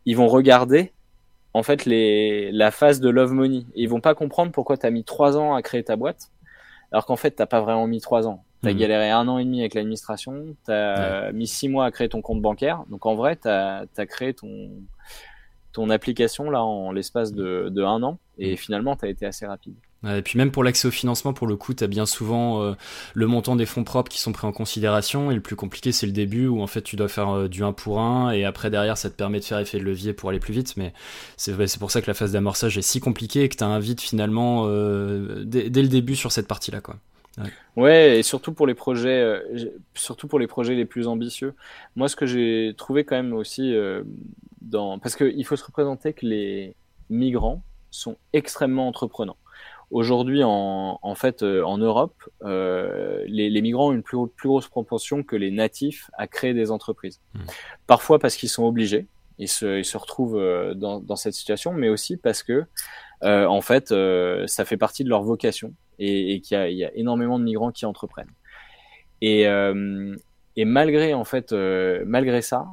ils 0.05 0.15
vont 0.15 0.27
regarder 0.27 0.93
en 1.53 1.63
fait 1.63 1.83
les 1.83 2.51
la 2.53 2.71
phase 2.71 3.01
de 3.01 3.09
love 3.09 3.33
money. 3.33 3.65
Et 3.75 3.83
ils 3.83 3.89
vont 3.89 3.99
pas 3.99 4.15
comprendre 4.15 4.53
pourquoi 4.53 4.77
tu 4.77 4.85
as 4.85 4.91
mis 4.91 5.03
trois 5.03 5.35
ans 5.37 5.53
à 5.53 5.61
créer 5.61 5.83
ta 5.83 5.97
boîte, 5.97 6.31
alors 6.93 7.05
qu'en 7.05 7.17
fait 7.17 7.31
t'as 7.31 7.45
pas 7.45 7.59
vraiment 7.59 7.87
mis 7.87 7.99
trois 7.99 8.25
ans. 8.27 8.45
T'as 8.63 8.73
mmh. 8.73 8.77
galéré 8.77 9.09
un 9.11 9.27
an 9.27 9.37
et 9.37 9.45
demi 9.45 9.59
avec 9.59 9.75
l'administration, 9.75 10.55
t'as 10.65 11.31
mis 11.31 11.47
six 11.47 11.69
mois 11.69 11.85
à 11.85 11.91
créer 11.91 12.09
ton 12.09 12.21
compte 12.21 12.41
bancaire. 12.41 12.83
Donc 12.89 13.05
en 13.05 13.15
vrai, 13.15 13.35
t'as 13.35 13.85
as 13.97 14.05
créé 14.05 14.33
ton 14.33 14.71
ton 15.73 15.91
application 15.91 16.49
là 16.49 16.63
en 16.63 16.91
l'espace 16.91 17.33
de, 17.33 17.69
de, 17.69 17.83
un 17.83 18.01
an 18.01 18.17
et 18.39 18.53
mmh. 18.53 18.57
finalement 18.57 18.95
t'as 18.95 19.09
été 19.09 19.27
assez 19.27 19.45
rapide. 19.45 19.75
Et 20.05 20.21
puis 20.21 20.37
même 20.37 20.51
pour 20.51 20.63
l'accès 20.63 20.87
au 20.87 20.91
financement, 20.91 21.33
pour 21.33 21.47
le 21.47 21.55
coup, 21.55 21.73
tu 21.73 21.83
as 21.83 21.87
bien 21.87 22.05
souvent 22.05 22.61
euh, 22.61 22.73
le 23.15 23.27
montant 23.27 23.55
des 23.55 23.65
fonds 23.65 23.83
propres 23.83 24.11
qui 24.11 24.19
sont 24.19 24.31
pris 24.31 24.45
en 24.45 24.51
considération. 24.51 25.31
Et 25.31 25.35
le 25.35 25.41
plus 25.41 25.55
compliqué, 25.55 25.91
c'est 25.91 26.05
le 26.05 26.11
début 26.11 26.47
où 26.47 26.61
en 26.61 26.67
fait 26.67 26.81
tu 26.81 26.95
dois 26.95 27.07
faire 27.07 27.29
euh, 27.29 27.47
du 27.47 27.63
1 27.63 27.73
pour 27.73 27.99
1 27.99 28.31
et 28.31 28.45
après 28.45 28.69
derrière 28.69 28.97
ça 28.97 29.09
te 29.09 29.15
permet 29.15 29.39
de 29.39 29.43
faire 29.43 29.57
effet 29.59 29.79
de 29.79 29.83
levier 29.83 30.13
pour 30.13 30.29
aller 30.29 30.39
plus 30.39 30.53
vite. 30.53 30.77
Mais 30.77 30.93
c'est 31.35 31.79
pour 31.79 31.91
ça 31.91 32.01
que 32.01 32.07
la 32.07 32.13
phase 32.13 32.31
d'amorçage 32.31 32.77
est 32.77 32.83
si 32.83 32.99
compliquée 32.99 33.43
et 33.43 33.49
que 33.49 33.57
tu 33.57 33.63
as 33.63 33.67
un 33.67 33.79
vide 33.79 33.99
finalement 33.99 34.65
euh, 34.67 35.43
dès, 35.45 35.69
dès, 35.69 35.81
le 35.81 35.89
début 35.89 36.15
sur 36.15 36.31
cette 36.31 36.47
partie-là. 36.47 36.79
quoi. 36.79 36.97
Ouais. 37.75 38.19
et 38.19 38.23
surtout 38.23 38.53
pour 38.53 38.67
les 38.67 38.73
projets, 38.73 39.21
euh, 39.21 39.39
surtout 39.93 40.27
pour 40.27 40.39
les 40.39 40.47
projets 40.47 40.75
les 40.75 40.85
plus 40.85 41.07
ambitieux. 41.07 41.53
Moi, 41.95 42.09
ce 42.09 42.15
que 42.15 42.25
j'ai 42.25 42.73
trouvé 42.77 43.03
quand 43.03 43.15
même 43.15 43.33
aussi 43.33 43.75
euh, 43.75 44.03
dans, 44.61 44.99
parce 44.99 45.15
qu'il 45.15 45.45
faut 45.45 45.55
se 45.55 45.65
représenter 45.65 46.13
que 46.13 46.25
les 46.25 46.75
migrants 47.09 47.61
sont 47.91 48.17
extrêmement 48.33 48.87
entreprenants. 48.87 49.37
Aujourd'hui, 49.89 50.43
en, 50.43 50.99
en, 51.01 51.15
fait, 51.15 51.43
euh, 51.43 51.63
en 51.63 51.77
Europe, 51.77 52.15
les, 52.43 53.49
les, 53.49 53.61
migrants 53.61 53.89
ont 53.89 53.93
une 53.93 54.03
plus, 54.03 54.17
plus, 54.35 54.49
grosse 54.49 54.67
proportion 54.67 55.23
que 55.23 55.37
les 55.37 55.51
natifs 55.51 56.09
à 56.17 56.27
créer 56.27 56.53
des 56.53 56.71
entreprises. 56.71 57.21
Mmh. 57.33 57.39
Parfois 57.85 58.19
parce 58.19 58.35
qu'ils 58.35 58.49
sont 58.49 58.65
obligés, 58.65 59.07
ils 59.37 59.47
se, 59.47 59.77
ils 59.77 59.85
se 59.85 59.97
retrouvent 59.97 60.41
dans, 60.75 60.99
dans, 60.99 61.15
cette 61.15 61.35
situation, 61.35 61.71
mais 61.71 61.87
aussi 61.87 62.17
parce 62.17 62.43
que, 62.43 62.65
en 63.21 63.61
fait, 63.61 63.93
ça 64.47 64.65
fait 64.65 64.77
partie 64.77 65.05
de 65.05 65.09
leur 65.09 65.23
vocation 65.23 65.73
et, 65.99 66.33
et 66.33 66.41
qu'il 66.41 66.57
y, 66.69 66.75
y, 66.75 66.85
a 66.85 66.95
énormément 66.95 67.39
de 67.39 67.43
migrants 67.43 67.71
qui 67.71 67.85
entreprennent. 67.85 68.31
Et, 69.21 69.47
euh, 69.47 70.15
et 70.55 70.65
malgré 70.65 71.13
en 71.13 71.23
fait, 71.23 71.51
euh, 71.51 72.03
malgré 72.05 72.41
ça, 72.41 72.67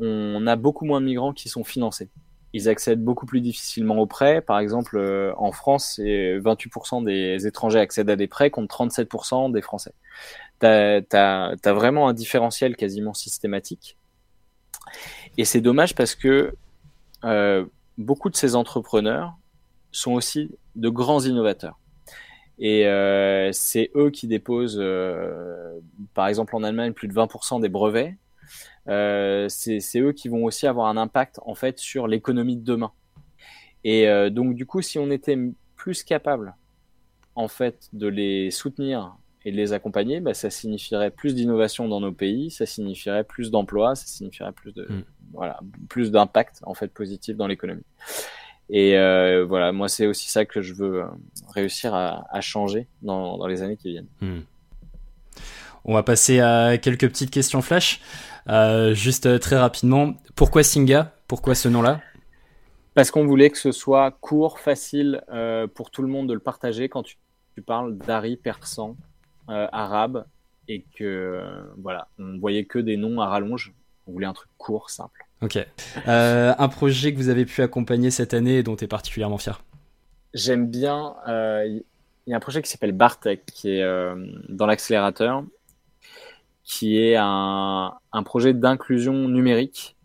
on 0.00 0.46
a 0.46 0.56
beaucoup 0.56 0.84
moins 0.84 1.00
de 1.00 1.06
migrants 1.06 1.32
qui 1.32 1.48
sont 1.48 1.64
financés. 1.64 2.08
Ils 2.52 2.68
accèdent 2.68 3.02
beaucoup 3.02 3.26
plus 3.26 3.40
difficilement 3.40 3.98
aux 3.98 4.06
prêts. 4.06 4.40
Par 4.40 4.60
exemple, 4.60 4.96
euh, 4.96 5.32
en 5.36 5.50
France, 5.50 5.98
28% 5.98 7.04
des 7.04 7.46
étrangers 7.46 7.80
accèdent 7.80 8.10
à 8.10 8.16
des 8.16 8.28
prêts 8.28 8.50
contre 8.50 8.84
37% 8.86 9.50
des 9.52 9.62
Français. 9.62 9.92
T'as 10.60 11.00
as, 11.12 11.56
as, 11.64 11.72
vraiment 11.72 12.08
un 12.08 12.12
différentiel 12.12 12.76
quasiment 12.76 13.12
systématique. 13.12 13.96
Et 15.36 15.44
c'est 15.44 15.60
dommage 15.60 15.94
parce 15.94 16.14
que 16.14 16.54
euh, 17.24 17.64
beaucoup 17.98 18.30
de 18.30 18.36
ces 18.36 18.54
entrepreneurs 18.54 19.34
sont 19.90 20.12
aussi 20.12 20.50
de 20.76 20.88
grands 20.88 21.20
innovateurs. 21.20 21.78
Et 22.58 22.86
euh, 22.86 23.50
c'est 23.52 23.90
eux 23.96 24.10
qui 24.10 24.28
déposent, 24.28 24.78
euh, 24.80 25.78
par 26.14 26.28
exemple 26.28 26.54
en 26.54 26.62
Allemagne, 26.62 26.92
plus 26.92 27.08
de 27.08 27.14
20% 27.14 27.60
des 27.60 27.68
brevets. 27.68 28.14
Euh, 28.88 29.48
c'est 29.48 30.00
eux 30.00 30.12
qui 30.12 30.28
vont 30.28 30.44
aussi 30.44 30.66
avoir 30.66 30.88
un 30.88 30.96
impact 30.96 31.40
en 31.46 31.54
fait 31.54 31.78
sur 31.78 32.06
l'économie 32.06 32.56
de 32.56 32.64
demain. 32.64 32.92
Et 33.82 34.08
euh, 34.08 34.30
donc 34.30 34.54
du 34.54 34.66
coup, 34.66 34.82
si 34.82 34.98
on 34.98 35.10
était 35.10 35.38
plus 35.76 36.04
capable 36.04 36.54
en 37.34 37.48
fait 37.48 37.88
de 37.92 38.06
les 38.06 38.50
soutenir 38.50 39.16
et 39.44 39.52
de 39.52 39.56
les 39.56 39.72
accompagner, 39.72 40.20
bah, 40.20 40.34
ça 40.34 40.50
signifierait 40.50 41.10
plus 41.10 41.34
d'innovation 41.34 41.88
dans 41.88 42.00
nos 42.00 42.12
pays, 42.12 42.50
ça 42.50 42.66
signifierait 42.66 43.24
plus 43.24 43.50
d'emplois, 43.50 43.94
ça 43.94 44.06
signifierait 44.06 44.52
plus 44.52 44.72
de 44.72 44.86
mm. 44.88 45.04
voilà 45.32 45.60
plus 45.88 46.10
d'impact 46.10 46.60
en 46.62 46.74
fait 46.74 46.88
positif 46.88 47.36
dans 47.36 47.46
l'économie. 47.46 47.84
Et 48.70 48.96
euh, 48.96 49.44
voilà, 49.44 49.72
moi, 49.72 49.88
c'est 49.88 50.06
aussi 50.06 50.30
ça 50.30 50.44
que 50.44 50.62
je 50.62 50.74
veux 50.74 51.02
euh, 51.02 51.06
réussir 51.52 51.94
à, 51.94 52.26
à 52.30 52.40
changer 52.40 52.86
dans, 53.02 53.36
dans, 53.36 53.46
les 53.46 53.62
années 53.62 53.76
qui 53.76 53.90
viennent. 53.90 54.08
Hmm. 54.20 54.40
On 55.84 55.94
va 55.94 56.02
passer 56.02 56.40
à 56.40 56.78
quelques 56.78 57.08
petites 57.08 57.30
questions 57.30 57.60
flash. 57.60 58.00
Euh, 58.48 58.94
juste 58.94 59.38
très 59.40 59.56
rapidement, 59.56 60.14
pourquoi 60.34 60.62
Singa? 60.62 61.12
Pourquoi 61.28 61.54
ce 61.54 61.68
nom-là? 61.68 62.00
Parce 62.94 63.10
qu'on 63.10 63.26
voulait 63.26 63.50
que 63.50 63.58
ce 63.58 63.72
soit 63.72 64.10
court, 64.12 64.58
facile 64.60 65.22
euh, 65.30 65.66
pour 65.66 65.90
tout 65.90 66.00
le 66.00 66.08
monde 66.08 66.28
de 66.28 66.34
le 66.34 66.40
partager 66.40 66.88
quand 66.88 67.02
tu, 67.02 67.16
tu 67.54 67.60
parles 67.60 67.98
d'Ari 67.98 68.36
persan, 68.36 68.96
arabe, 69.48 70.24
et 70.68 70.84
que 70.96 71.42
voilà, 71.76 72.08
on 72.18 72.38
voyait 72.38 72.64
que 72.64 72.78
des 72.78 72.96
noms 72.96 73.20
à 73.20 73.26
rallonge. 73.26 73.74
On 74.06 74.12
voulait 74.12 74.26
un 74.26 74.32
truc 74.32 74.50
court, 74.56 74.88
simple. 74.88 75.26
Ok. 75.44 75.58
Euh, 76.08 76.54
un 76.56 76.68
projet 76.68 77.12
que 77.12 77.18
vous 77.18 77.28
avez 77.28 77.44
pu 77.44 77.60
accompagner 77.60 78.10
cette 78.10 78.32
année 78.32 78.56
et 78.56 78.62
dont 78.62 78.76
tu 78.76 78.84
es 78.84 78.88
particulièrement 78.88 79.36
fier 79.36 79.62
J'aime 80.32 80.70
bien. 80.70 81.16
Il 81.26 81.30
euh, 81.30 81.80
y 82.26 82.32
a 82.32 82.36
un 82.36 82.40
projet 82.40 82.62
qui 82.62 82.70
s'appelle 82.70 82.92
Bartech, 82.92 83.44
qui 83.44 83.76
est 83.76 83.82
euh, 83.82 84.14
dans 84.48 84.64
l'accélérateur, 84.64 85.44
qui 86.62 86.98
est 86.98 87.16
un, 87.16 87.92
un 88.12 88.22
projet 88.22 88.54
d'inclusion 88.54 89.28
numérique 89.28 89.96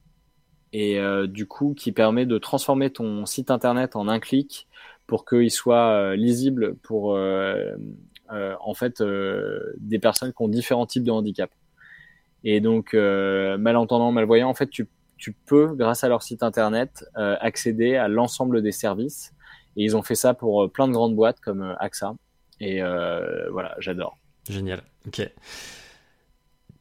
et 0.73 0.99
euh, 0.99 1.25
du 1.25 1.47
coup 1.47 1.73
qui 1.73 1.93
permet 1.93 2.25
de 2.25 2.37
transformer 2.37 2.89
ton 2.89 3.25
site 3.25 3.49
internet 3.49 3.95
en 3.95 4.09
un 4.09 4.19
clic 4.19 4.67
pour 5.07 5.25
qu'il 5.25 5.49
soit 5.49 5.89
euh, 5.89 6.15
lisible 6.17 6.75
pour 6.83 7.17
en 8.31 8.73
fait 8.73 9.01
des 9.77 9.99
personnes 9.99 10.33
qui 10.33 10.41
ont 10.41 10.49
différents 10.49 10.85
types 10.85 11.05
de 11.05 11.11
handicap. 11.11 11.49
Et 12.43 12.59
donc, 12.59 12.93
malentendant, 12.93 14.11
malvoyant, 14.11 14.49
en 14.49 14.53
fait, 14.53 14.69
tu 14.69 14.87
tu 15.19 15.33
peux, 15.33 15.75
grâce 15.75 16.03
à 16.03 16.09
leur 16.09 16.23
site 16.23 16.41
internet, 16.41 17.05
euh, 17.17 17.35
accéder 17.39 17.95
à 17.95 18.07
l'ensemble 18.07 18.61
des 18.61 18.71
services. 18.71 19.33
Et 19.75 19.83
ils 19.83 19.95
ont 19.95 20.01
fait 20.01 20.15
ça 20.15 20.33
pour 20.33 20.63
euh, 20.63 20.67
plein 20.67 20.87
de 20.87 20.93
grandes 20.93 21.15
boîtes 21.15 21.39
comme 21.39 21.61
euh, 21.61 21.75
AXA. 21.79 22.15
Et 22.61 22.81
voilà, 23.51 23.75
j'adore. 23.79 24.17
Génial. 24.49 24.81
Ok. 25.07 25.21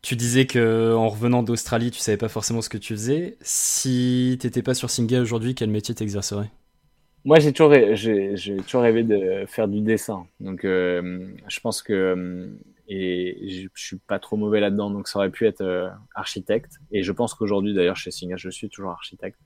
Tu 0.03 0.17
disais 0.17 0.47
que 0.47 0.93
en 0.95 1.09
revenant 1.09 1.45
d'Australie, 1.45 1.93
tu 1.93 2.01
savais 2.01 2.17
pas 2.17 2.29
forcément 2.29 2.63
ce 2.63 2.69
que 2.69 2.79
tu 2.79 2.95
faisais. 2.95 3.37
Si 3.43 4.37
t'étais 4.41 4.63
pas 4.63 4.75
sur 4.75 4.91
Singa 4.91 5.21
aujourd'hui, 5.21 5.55
quel 5.55 5.71
métier 5.71 5.95
t'exercerais? 5.95 6.51
Moi, 7.25 7.41
j'ai 7.41 7.53
toujours, 7.53 7.75
j'ai, 7.95 8.57
toujours 8.67 8.83
rêvé 8.83 9.03
de 9.03 9.45
faire 9.47 9.69
du 9.69 9.81
dessin. 9.81 10.27
Donc, 10.41 10.65
euh, 10.65 11.27
je 11.49 11.61
pense 11.61 11.83
que 11.83 12.49
et 12.89 13.37
je, 13.49 13.69
je, 13.75 13.87
suis 13.87 13.99
pas 13.99 14.19
trop 14.19 14.37
mauvais 14.37 14.61
là-dedans, 14.61 14.91
donc 14.91 15.09
ça 15.09 15.19
aurait 15.19 15.31
pu 15.31 15.47
être 15.47 15.61
euh, 15.61 15.91
architecte. 16.15 16.79
Et 16.91 17.03
je 17.03 17.13
pense 17.13 17.35
qu'aujourd'hui, 17.35 17.75
d'ailleurs, 17.75 17.97
chez 17.97 18.11
Singa, 18.11 18.37
je 18.37 18.49
suis 18.49 18.71
toujours 18.71 18.91
architecte. 18.91 19.39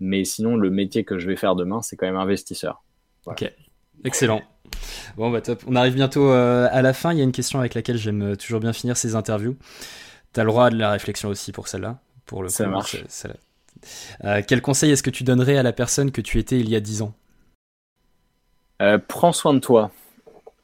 Mais 0.00 0.24
sinon, 0.24 0.56
le 0.56 0.70
métier 0.70 1.04
que 1.04 1.18
je 1.18 1.26
vais 1.26 1.36
faire 1.36 1.54
demain, 1.54 1.82
c'est 1.82 1.96
quand 1.96 2.06
même 2.06 2.16
investisseur. 2.16 2.82
Voilà. 3.24 3.38
Ok, 3.42 3.52
excellent. 4.04 4.40
Bon, 5.16 5.30
bah 5.30 5.42
top. 5.42 5.62
On 5.66 5.76
arrive 5.76 5.94
bientôt 5.94 6.30
euh, 6.30 6.66
à 6.70 6.80
la 6.80 6.94
fin. 6.94 7.12
Il 7.12 7.18
y 7.18 7.20
a 7.20 7.24
une 7.24 7.32
question 7.32 7.58
avec 7.58 7.74
laquelle 7.74 7.98
j'aime 7.98 8.22
euh, 8.22 8.36
toujours 8.36 8.60
bien 8.60 8.72
finir 8.72 8.96
ces 8.96 9.14
interviews. 9.14 9.56
Tu 10.32 10.40
as 10.40 10.44
le 10.44 10.50
droit 10.50 10.70
de 10.70 10.76
la 10.76 10.90
réflexion 10.90 11.28
aussi 11.28 11.52
pour 11.52 11.68
celle-là. 11.68 12.00
Pour 12.24 12.42
le 12.42 12.48
ça 12.48 12.64
coup, 12.64 12.70
marche. 12.70 13.04
quel 14.46 14.62
conseil 14.62 14.92
est-ce 14.92 15.02
que 15.02 15.10
tu 15.10 15.24
donnerais 15.24 15.58
à 15.58 15.62
la 15.62 15.72
personne 15.72 16.10
que 16.10 16.20
tu 16.20 16.38
étais 16.38 16.58
il 16.58 16.70
y 16.70 16.76
a 16.76 16.80
10 16.80 17.02
ans? 17.02 17.14
Prends 19.08 19.32
soin 19.32 19.52
de 19.54 19.58
toi. 19.58 19.90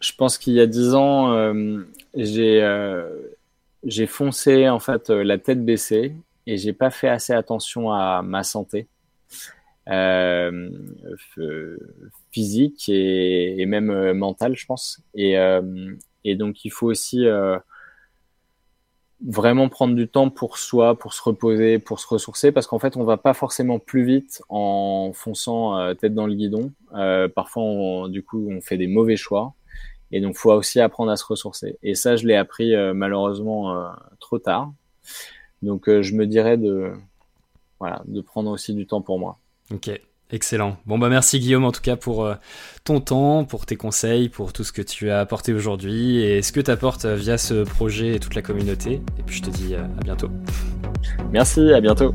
Je 0.04 0.12
pense 0.14 0.38
qu'il 0.38 0.54
y 0.54 0.60
a 0.60 0.66
10 0.66 0.94
ans, 0.94 1.52
j'ai 2.14 2.60
j'ai 3.84 4.06
foncé 4.06 4.68
en 4.68 4.78
fait 4.78 5.10
la 5.10 5.38
tête 5.38 5.64
baissée 5.64 6.14
et 6.46 6.56
j'ai 6.56 6.72
pas 6.72 6.90
fait 6.90 7.08
assez 7.08 7.32
attention 7.32 7.90
à 7.90 8.22
ma 8.22 8.42
santé 8.42 8.88
euh, 9.88 10.70
physique 12.30 12.88
et, 12.88 13.64
même 13.66 13.90
euh, 13.90 14.14
mentale, 14.14 14.56
je 14.56 14.66
pense. 14.66 15.02
Et, 15.14 15.38
euh, 15.38 15.62
donc 16.36 16.64
il 16.64 16.70
faut 16.70 16.86
aussi 16.86 17.26
euh, 17.26 17.58
vraiment 19.26 19.68
prendre 19.68 19.94
du 19.94 20.08
temps 20.08 20.30
pour 20.30 20.58
soi, 20.58 20.98
pour 20.98 21.14
se 21.14 21.22
reposer, 21.22 21.78
pour 21.78 22.00
se 22.00 22.06
ressourcer, 22.06 22.52
parce 22.52 22.66
qu'en 22.66 22.78
fait, 22.78 22.96
on 22.96 23.04
va 23.04 23.16
pas 23.16 23.34
forcément 23.34 23.78
plus 23.78 24.04
vite 24.04 24.42
en 24.48 25.12
fonçant 25.14 25.78
euh, 25.78 25.94
tête 25.94 26.14
dans 26.14 26.26
le 26.26 26.34
guidon. 26.34 26.72
Euh, 26.94 27.28
parfois, 27.28 28.08
du 28.08 28.22
coup, 28.22 28.48
on 28.50 28.60
fait 28.60 28.76
des 28.76 28.86
mauvais 28.86 29.16
choix. 29.16 29.54
Et 30.12 30.20
donc, 30.20 30.36
faut 30.36 30.52
aussi 30.52 30.80
apprendre 30.80 31.10
à 31.10 31.16
se 31.16 31.24
ressourcer. 31.24 31.78
Et 31.82 31.94
ça, 31.94 32.16
je 32.16 32.26
l'ai 32.26 32.36
appris 32.36 32.74
malheureusement 32.94 33.88
trop 34.20 34.38
tard. 34.38 34.72
Donc, 35.62 35.88
je 35.88 36.14
me 36.14 36.26
dirais 36.26 36.56
de, 36.56 36.92
voilà, 37.80 38.02
de 38.06 38.20
prendre 38.20 38.50
aussi 38.50 38.74
du 38.74 38.86
temps 38.86 39.02
pour 39.02 39.18
moi. 39.18 39.38
Ok, 39.72 39.90
excellent. 40.30 40.76
Bon 40.86 40.98
bah 40.98 41.08
merci 41.08 41.38
Guillaume 41.38 41.64
en 41.64 41.72
tout 41.72 41.80
cas 41.80 41.96
pour 41.96 42.24
euh, 42.24 42.34
ton 42.84 43.00
temps, 43.00 43.44
pour 43.44 43.66
tes 43.66 43.76
conseils, 43.76 44.28
pour 44.28 44.52
tout 44.52 44.64
ce 44.64 44.72
que 44.72 44.82
tu 44.82 45.10
as 45.10 45.20
apporté 45.20 45.52
aujourd'hui 45.52 46.22
et 46.22 46.42
ce 46.42 46.52
que 46.52 46.60
tu 46.60 46.70
apportes 46.70 47.04
euh, 47.04 47.16
via 47.16 47.38
ce 47.38 47.64
projet 47.64 48.16
et 48.16 48.20
toute 48.20 48.34
la 48.34 48.42
communauté. 48.42 49.00
Et 49.18 49.22
puis 49.24 49.36
je 49.36 49.42
te 49.42 49.50
dis 49.50 49.74
euh, 49.74 49.84
à 49.84 50.02
bientôt. 50.02 50.30
Merci, 51.30 51.72
à 51.72 51.80
bientôt. 51.80 52.14